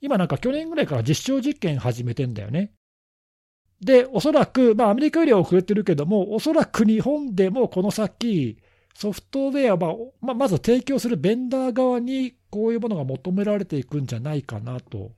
[0.00, 2.70] 今なんか去年ぐらいから実証実験始めてんだよね。
[3.80, 8.56] で、おそらく、まあ、アメリカよりは遅れてるけども、おそらく日本でもこの先、
[8.94, 15.10] ソフトウェアを、まあまず提供するベンダー側にこういうものが求められていくんじゃないかなと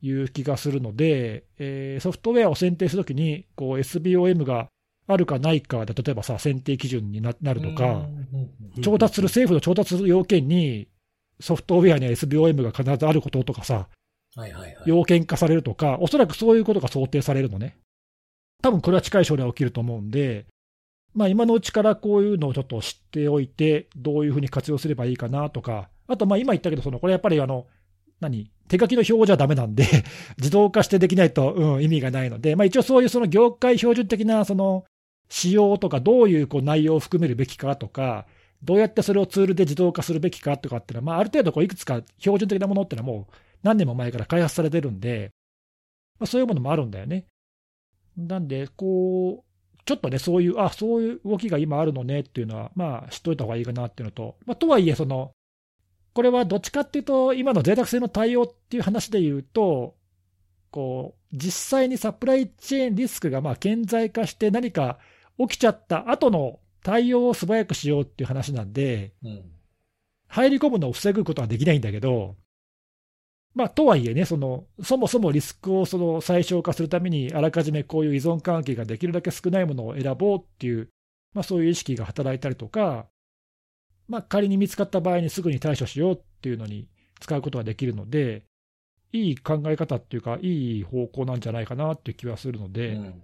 [0.00, 4.71] いう気がするので、えーソフトウェアを選定するときにこう SBOM が
[5.06, 8.06] あるかないかで、例えばさ、選定基準にななるとか、
[8.82, 10.88] 調達する、政府の調達する要件に、
[11.40, 13.88] ソフトウェアには SBOM が必ずあることとかさ、
[14.36, 14.76] はいはいはい。
[14.86, 17.76] 要件化されるとか、おそらくそういうことが想定されるのね。
[18.62, 20.46] 多分これは近い将来起きると思うんで、
[21.14, 27.66] まあ、今のうちからこういうのをちょっと知っておいて、どういうふうに活用すればいいかなとか、あとまあ今言ったけど、そのこれやっぱりあの、
[28.20, 29.84] 何、手書きの表じゃダメなんで、
[30.38, 34.84] 自動化してできないと、うん、意味がないので、まあ、一応そういうその業界標準的なその
[35.32, 38.26] 仕様とか、どういうこう内容を含めるべきかとか、
[38.62, 45.30] どうやってそれをツールで自動化するべきかとかっていうのは、まあ、ある程度こういくつか標準的なものっていうのはもう何年も前から開発されてるんで、
[46.18, 47.24] まあ、そういうものもあるんだよね。
[48.14, 55.32] なんで、こう、ちょっとね、そういう、あそういう動きが今あるのねっていうのは、まあ、知っといた方がいいかなっていうのと、まあ、とはいえ、その、
[56.12, 59.96] これはどっちかっていうと、今の脆弱性の対応っていう話で言うと、
[60.70, 64.98] こう、実際にサプライチェーンリスクがまあ顕在化して何か
[65.48, 69.42] 起きちゃった後の対応を素早くしようっていう話なんで、うん。
[70.28, 72.36] 入り込むのを防ぐことはできないんだけど、
[73.54, 80.88] まあ、とはいえね、そのそもそもリスクをその最小化するために、あらかじめこういう依存関係ができるだけ少ないものを選ぼうっていう、
[81.34, 83.06] まあ、そういう意識が働いたりとか、
[84.08, 86.88] まあ、仮に見つかった場合にすぐに対処しようっていうのに
[87.20, 88.44] 使うことができるので、
[89.12, 93.22] いい考え方っていうか、いい方向なんじゃないかなっていう気はするので、うん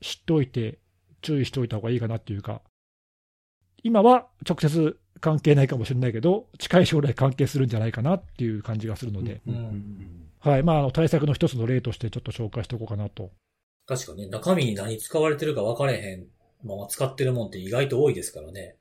[0.00, 0.78] 知っておいて、
[1.22, 2.62] 注意しておいた方がいいかなっていうか、
[3.82, 13.30] 今は直接関係ないかもしれないけど、近い将来関係するんじゃないかなっていう感じがするので、うんはいまあ、あの対策の一つの例としてちょっと紹介しておこうかなと。
[13.86, 16.26] 確かに中身に何使われてるか分かれへん
[16.62, 18.76] まま使ってるもんって意外と多いですからね。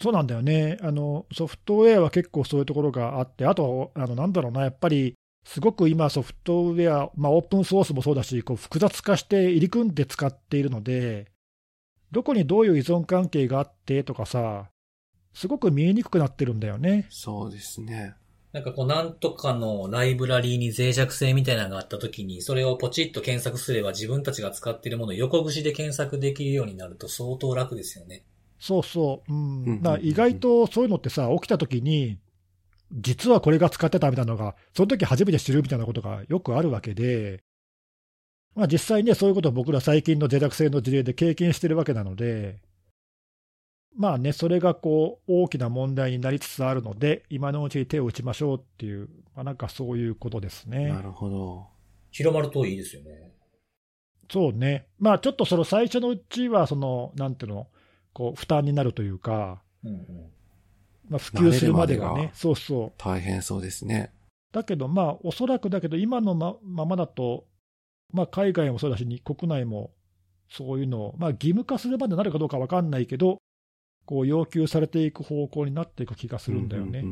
[0.00, 5.14] そうなんだよねあの、ソフトウェアは結構そういうところがあって、あと、あのなんだろうな、やっぱり、
[5.46, 11.26] すごく今、ソフトウェア、まあ、オープンソースもそうだし、こう複雑化して入り組んで使っているので、
[12.14, 14.70] どこにどういう依存関係があってとかさ、
[15.34, 17.06] すごく見えにくくなってるんだよね。
[17.10, 18.14] そうですね。
[18.52, 28.22] なんかこう、なんとかのライブラリーに脆弱性みたいなのがあった時に、それをポチッと検索すれば自分たちが使っているものを横串で検索できるようになると相当楽ですよね。
[28.60, 29.36] そうそう、う
[29.66, 32.20] うんん、だ意外とそういうのってさ、起きたときに、
[32.92, 37.42] 実はこれが使ってたみたいなのが、その時初めて知るみたいなことがよくあるわけで、
[38.54, 42.58] まあ、実際ね、そういうことを僕ら最近の脆弱性の事例で経験してるわけなので、
[43.96, 51.02] まあね、それがこう大きな問題になりつつあるので、今のうちに手を打ちましょうっていう、まあ、なんかそういうことですねな。
[51.02, 51.66] るほど。
[52.10, 53.32] 広まるといいですよね。
[54.30, 57.68] そうね、まあちょっとその最初のうちは、その、なんていうの、
[58.12, 60.06] こう負担になるというか、うんうん。
[61.08, 62.92] まあ、普及するまでが慣れるまでが、ねそうそう。
[62.96, 64.12] 大変そうですね。
[64.52, 67.44] だけど、まあ、おそらくだけど、今のまままだと、
[68.14, 69.92] まあ、海外もそうだし、国内も
[70.48, 73.38] そういうのを、まあ、義務化するまでなるかどうか分かんないけど、
[74.06, 77.02] こう要求されていく方向になっていく気がするんだよね。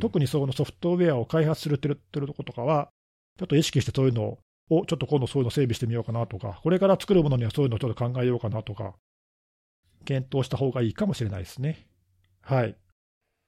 [0.00, 2.90] 特にそのソフトウェアを開発するってるとことかは、
[3.38, 8.94] ちょっと意識してそういうのを、ちょっと今度そういうの整備してみようかなとか、これから作るものにはそういうのをちょっと考えようかなとか、
[10.04, 11.86] 検討した方がいいかもしれないですね。
[12.42, 12.76] はい。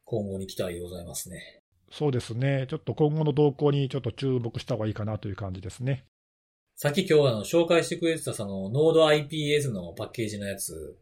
[0.05, 1.61] 今後に期待でございますね。
[1.91, 2.67] そうですね。
[2.71, 6.05] ちょっと今後の動向にちょっと注目した方がいいかなという感じですね。
[6.83, 10.97] さっき今日あの紹介してくれてたそのノード IPS のパッケージのやつ、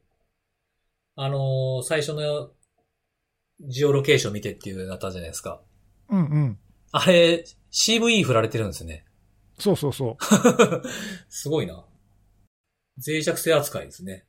[1.14, 2.50] あのー、最初の
[3.60, 5.60] ジオロケーション見てっていうなったじゃないですか。
[6.08, 6.58] うんうん。
[6.90, 9.04] あれ、CV 振られてるんですね。
[9.56, 10.82] そうそうそう。
[11.30, 11.84] すごいな。
[12.96, 14.26] 脆弱性扱いですね。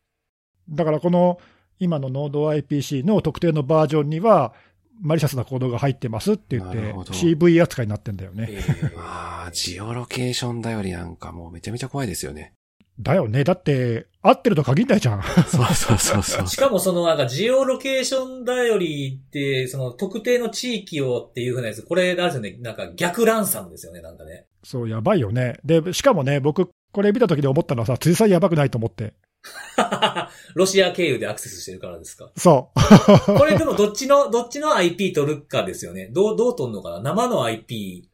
[0.70, 1.40] だからこの
[1.80, 4.54] 今のノード IPC の特定のバージョンには、
[5.02, 8.48] マリシャスなコードが入ってますって言って、CV 扱いになってんだよね。
[8.50, 12.54] えー、ああ、ジオロケーション頼りなんかもうめちゃめちゃ怖いですよね。
[13.00, 13.46] だよね。
[13.46, 15.24] だって、合ってると限んないじゃん。
[15.24, 16.48] そうそうそうそう。
[16.50, 22.58] しかもそのなんかジオロケーション頼りって、その特定の地域をっていうふうなやつ、これ、なんですよね。
[22.60, 24.46] なんか逆ランサムですよね、なんかね。
[24.64, 25.60] そう、やばいよね。
[25.64, 29.14] で、しかもね、僕、これ見た時に思ったのはさ、辻さんやばくないと思って。
[30.56, 32.32] ロシア経由でアクセスしてるからですか？
[32.36, 33.38] そう。
[33.38, 36.08] これでもどっちの、どっちの IP 取るかですよね。
[36.12, 37.00] どう、どう取るのかな？
[37.02, 38.10] 生の IP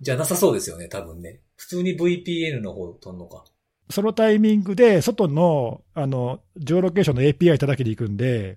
[0.00, 1.40] じゃなさそうですよね、多分ね。
[1.56, 3.44] 普通に VPN の方取るのか。
[3.90, 8.56] そのタイミングで、外の、あの、ジオロケーションの API 叩きに行くんで、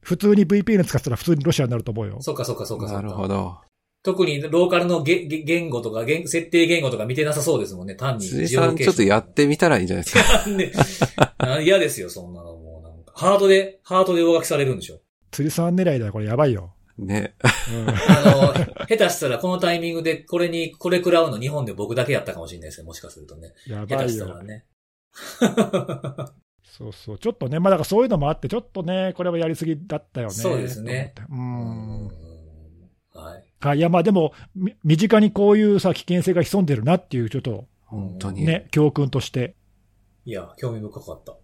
[0.00, 2.18] 普通に VPN 使ったら普通にロシアになると思うよ。
[2.20, 3.58] そっかそっかそっかなるほど。
[4.02, 8.26] 特にローカルの言語とか、設定言語とか見てなさそうですもんね、単に。
[8.26, 11.60] 辻さんちょっとやってみたらいいんじゃないですか。
[11.60, 13.12] 嫌ですよ、そんなのもうなんか。
[13.14, 15.00] ハートで、ハートで上書きされるんでしょ。
[15.30, 16.74] 辻さん狙いだよ、これやばいよ。
[16.98, 17.34] ね。
[17.72, 18.54] うん、あの、
[18.86, 23.52] 下手したらこのタイミングでこれに、これ食らうの日本で僕だけやったかもしれないですね、もしかするとね。
[23.66, 23.98] やばいよ。
[23.98, 24.64] 下手したらね。
[26.72, 27.18] そうそう。
[27.18, 30.34] ちょっとね、まあだからそういうのもあって、ちょっとね、これはやりすぎだったよね。
[30.34, 31.14] そうですね。
[31.30, 32.10] うん。
[33.62, 33.70] はい。
[33.70, 33.78] はい。
[33.78, 34.32] いや、まあでも、
[34.84, 38.44] 身近にこういうさ、危険性が潜んでるなっていう、ちょっと、本当に。
[38.44, 39.54] ね、教訓として。
[40.24, 41.36] いや、興味深かった。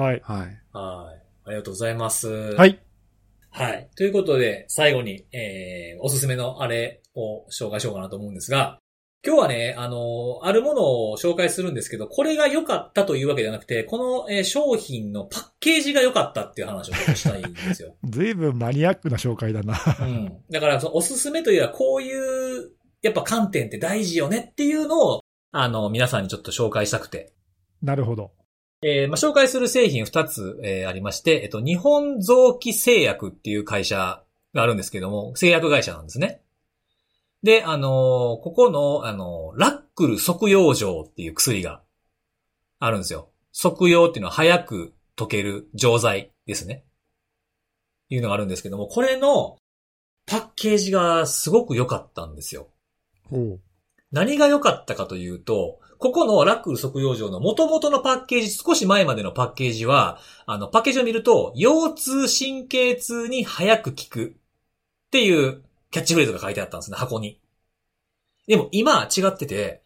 [0.00, 0.20] はい。
[0.24, 0.40] はい。
[0.40, 1.22] はい。
[1.44, 2.28] ありがとうございます。
[2.28, 2.80] はい。
[3.50, 3.88] はい。
[3.96, 8.78] ということで、最後に、えー、おすすめのあれを紹介しようかなと思うんですが、
[9.24, 17.96] 今日はね、あの、あるものを紹介するんですけど、これが良かったというわけではなくて、この、えー、商品のパッケージが良かったっていう話をしたいんですよ。
[18.08, 19.78] 随分マニアックな紹介だな。
[20.00, 20.42] うん。
[20.50, 22.70] だから、そのおすすめというのは、こういう、
[23.02, 25.20] やっぱ観点って大事よねっていうのを、
[25.52, 27.34] あの、皆さんにちょっと紹介したくて。
[27.82, 28.30] なるほど。
[28.82, 34.22] えー、まあ、紹介する製品二つ、えー、ありまして、えっと、日本臓器製薬っていう会社
[34.54, 36.40] があるんですけども、製薬会社なんですね。
[37.42, 37.90] で、あのー、
[38.42, 41.82] ここの、あのー、ラックル即用錠っていう薬が
[42.78, 43.30] あるんですよ。
[43.52, 46.84] 即用っていうのは早く溶ける錠剤ですね。
[48.08, 49.56] いうのがあるんですけども、これの
[50.26, 52.68] パッケージがすごく良かったんですよ。
[54.12, 67.40] 何が良かったかというと、ここのラックル即用錠の元々のパッケージ、少し前までのパッケージは、あの、パッケージを見ると、腰痛神経痛に早く効くっていうキャッチフレーズが書いてあったんですね、箱に。
[68.46, 69.82] でも今違ってて、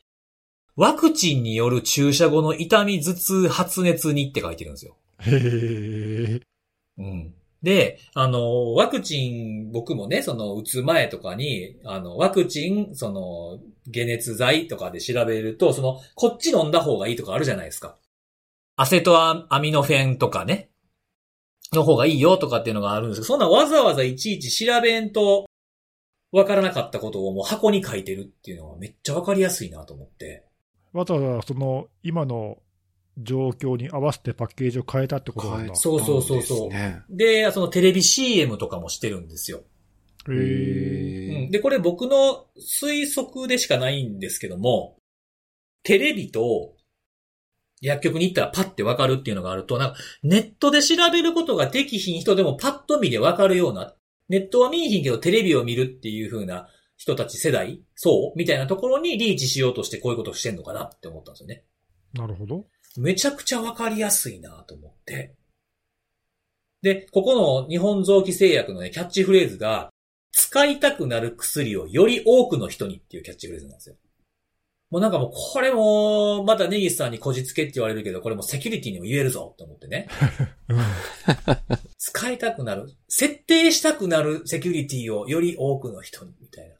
[0.77, 4.97] ワクチンによる注射後の痛み、頭痛、発熱にって書いてるんですよ。
[5.21, 6.43] へー。
[6.99, 7.35] うん。
[7.63, 13.59] で、あの、ワクチン、僕もね、その、打つ前とかに、あの、ワクチン、その、
[13.93, 17.97] 解熱剤とかで調べると、その、こっち飲んだ方がいいとかあるじゃないですか。
[18.77, 19.17] アセト
[19.49, 20.69] アミノフェンとかね、
[21.73, 25.47] の方がいいよとかっていうのがあるんですけど、そんなわざわざいちいち調べんと、
[26.35, 30.45] わからなかったことをもう箱に書いてるっていうのはめっちゃわかりやすいなと思って。
[30.93, 32.59] わざわざその今の
[33.19, 35.77] 状況に合わせてパッケージを変えたってことなんだ。
[35.77, 37.17] そうそうそうそう。
[37.17, 39.63] で、そのテレビ CM とかもしてるんですよ。
[40.29, 41.51] へー、うん。
[41.53, 44.97] で、これ僕の推測でしかないんですけども、
[45.85, 46.75] テレビと
[47.81, 53.95] 薬局に行ったらパッてわかるっていうのがあると、なんかネットで調べることができひん人でもパッと見でわかるような
[54.29, 58.39] ネットは見えひんけどテレビを見るっていう風な人たち世代そう？
[58.39, 61.65] みたいなところにリーチしようとしてこういうことをしてんのかなって思ったんですよね。
[62.13, 62.67] なるほど。
[62.97, 65.35] めちゃくちゃわかりやすいなと思って。
[66.83, 69.91] で、ここの日本臓器製薬のね、キャッチフレーズが、
[70.33, 73.97] 使いたくなる薬をより多くの人にっていうキャッチフレーズなんですよ。
[74.91, 80.09] もうなんかもうこれも、またネギスさんにこじつけって言われるけど、これもセキュリティにも言えるぞと思ってね。
[82.07, 82.93] 使いたくなる。
[83.09, 86.75] 設定したくなるセキュリティをより多くの人に、みたいな。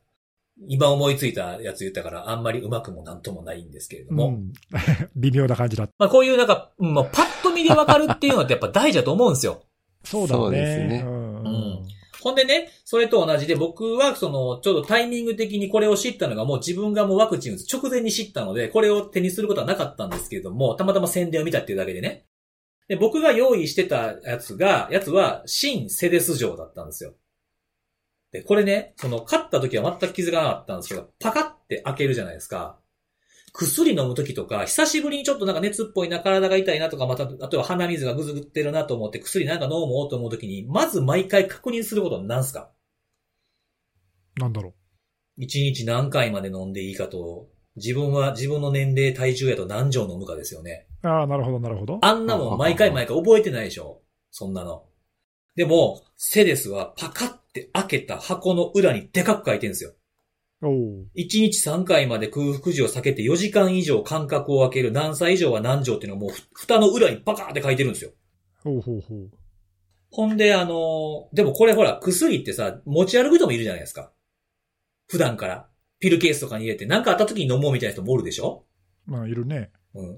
[0.69, 4.29] 今思いついたやつ言ったから、あんまりうまくもなんともないんですけれども。
[4.29, 4.53] うん、
[5.17, 5.89] 微妙な感じだ。
[5.99, 9.63] まあこういうなんか、うんまあ、パッと見でわかるっていうのってやっぱ大事だと思うんですよ。
[10.05, 10.41] そうだね。
[10.41, 11.89] そうですねうんうん
[12.21, 22.25] ほんでね、それと同じで僕はその、ちょうどタイミング的にこれを知ったのがもう自分がもうワクチン打つ直前に知ったので、これを手にすることはなかったんですけれども、たまたま宣伝を見たっていうだけでね。
[22.89, 27.15] で、僕が用意してたやつが、やつは、新セデス錠だったんですよ。
[28.31, 32.79] で、これね、その、買った時は全く気づかなかったんですけど、パカって開けるじゃないですか。
[33.55, 42.71] 薬飲む時とか、久しぶりにちょっとなんか熱っぽいな、体が痛いなとか、また、あとは鼻水がぐずぐってるなと思って薬なんか飲もうと思う時に、まず毎回確認することは何すか？
[44.37, 44.75] なんだろ
[45.37, 50.87] 一日何回まで飲んでいいかと、自分は自分の年齢、体重やと何錠飲むかですよね。
[51.03, 51.09] う。
[51.09, 51.99] ああ、なるほど、なるほど。
[52.03, 54.85] あんなもん毎回毎回覚えてないでしょそんなの。
[55.57, 59.93] でも、セデスはパカって開けた箱の裏にでかく書いてるんですよ。
[60.63, 60.71] おお。
[61.17, 68.11] 1日3回まで空腹時を避けて4時間以上間隔を空ける何歳以上は何錠っていうのをもうふ蓋の裏にパカーって書いてるんですよ。
[68.63, 69.31] ほうほうほう。
[70.11, 74.13] ほんで、あのーでもこれほら、薬ってさ、持ち歩く人もいるじゃないですか。
[75.09, 75.69] 普段から。
[76.05, 78.65] ピルケースとかに入れて、何かあった時に飲もうみたいな人もおるでしょ？
[79.07, 79.71] まあ、いるね。
[79.95, 80.17] うん。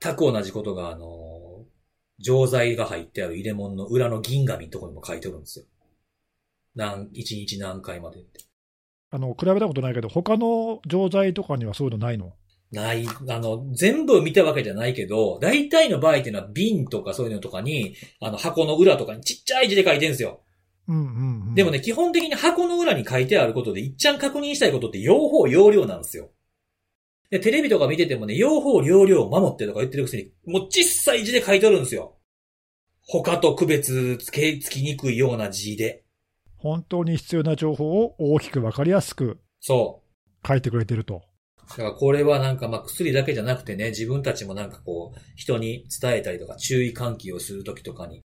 [0.00, 1.38] 全く同じことが、あのー
[2.20, 5.66] 錠剤が入ってある入れ物の裏の銀紙のところにも書いてあるんですよ。
[6.74, 8.40] 何、一日何回までって。
[9.12, 12.32] あの、比べたことないけど、他の錠剤とかにはそういうのないの？
[12.72, 20.40] ない、あの、全部見たわけじゃないけど、大体の場合っていうのは瓶とかそういうのとかに、あの箱の裏とかにちっちゃい字で書いてるんですよ。
[20.88, 21.54] うんうん、うん。
[21.54, 26.30] でもね、基本的に箱の裏に書いてあることで、いっちゃん確認したいことって、用法、用量なんですよ。
[27.30, 32.16] で、テレビとか見ててもね、用法、用量を守ってとか言ってるくせに、もう小さい字で書いてあるんですよ。
[33.02, 36.04] 他と区別つけ、つきにくいような字で。
[36.56, 40.02] 本当に必要な情報を大きくわかりやすくそ
[40.42, 40.46] う。
[40.46, 41.22] 書いてくれてると。
[41.68, 48.22] だからこれはなんかまあ薬だけじゃなくてね、自分たちもなんかこう、人に伝えたりとか注意喚起をするときとかに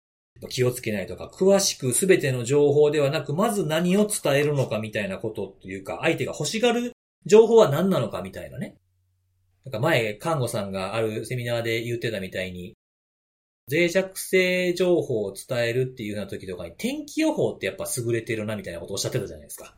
[0.50, 6.94] 気をつけないとか、詳しく全ての情報ではなく、まず何を伝えるのかみたいなことというか、相手が欲しがる
[7.26, 8.76] 情報は何なのかみたいなね。
[9.66, 12.76] なんか前、看護さんがあるセミナーで言ってたみたいに、
[13.70, 19.76] 脆弱性情報を伝えるっていうような時とかに、天気予報ってやっぱ優れてるなみたいなことをおっしゃってたじゃないですか。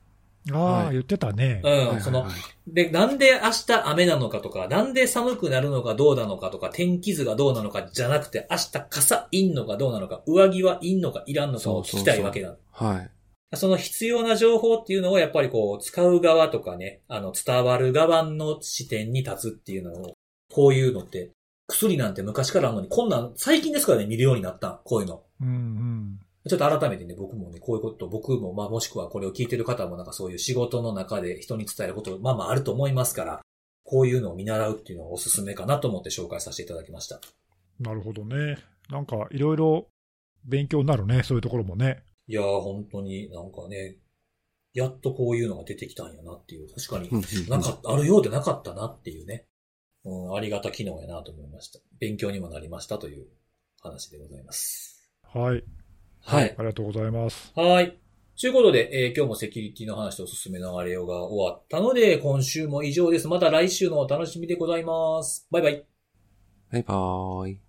[0.52, 1.62] ああ、はい言ってたね。
[1.64, 2.28] うん、はいはいはいその、
[2.68, 12.56] で、なんで明日雨なのかとか、なんで寒くなるのかどうなのかとか、天気図がどうなのかじゃなくて、明日傘いんのかどうなのか、上着はいんのかいらんのかを聞きたいわけなの。
[12.72, 13.10] はい。
[13.56, 20.14] その必要な情報っていうのをやっぱりこう、使う側とかね、あの、伝わる側の視点に立つっていうのを、
[20.52, 21.32] こういうのって、
[21.68, 24.82] 薬なんて昔からあるのに、こんなん最近ですからね、見るようになった。
[24.84, 25.24] こういうの。
[25.42, 26.20] うんうん。
[26.50, 33.42] ちょっと改めてね、僕もね、こういうこと、僕も、まあもしくはこれを聞いてる方もなんかそういう仕事の中で人に伝えること、まあまああると思いますから、
[33.84, 37.22] こういうのを見習うっていうのはおすすめかなと思って紹介させていただきました。
[37.80, 38.58] なるほどね。
[38.90, 39.88] なんか、いろいろ
[40.46, 42.04] 勉強になるね、そういうところもね。
[42.28, 43.98] いやー、本当になんかね、
[44.74, 47.22] やっとこういうのが出てきたんやなっていう、確かにうん
[47.62, 49.46] かった、あるようでなかったなっていうね、
[50.06, 51.80] うん、ありがた機能やなと思いました。
[52.00, 53.28] 勉強にもなりましたという
[53.82, 55.10] 話でございます。
[55.24, 55.64] はい。
[56.30, 56.56] はい。
[56.58, 57.52] ありがとうございます。
[57.56, 57.98] はい。
[58.40, 63.28] ということで、えー今日もセキュリティの話とおすすめのあれよが終わったので、今週も以上です。
[63.28, 65.48] また来週のお楽しみでございます。
[65.52, 65.86] バイバイ。
[66.72, 67.69] バイバーイ。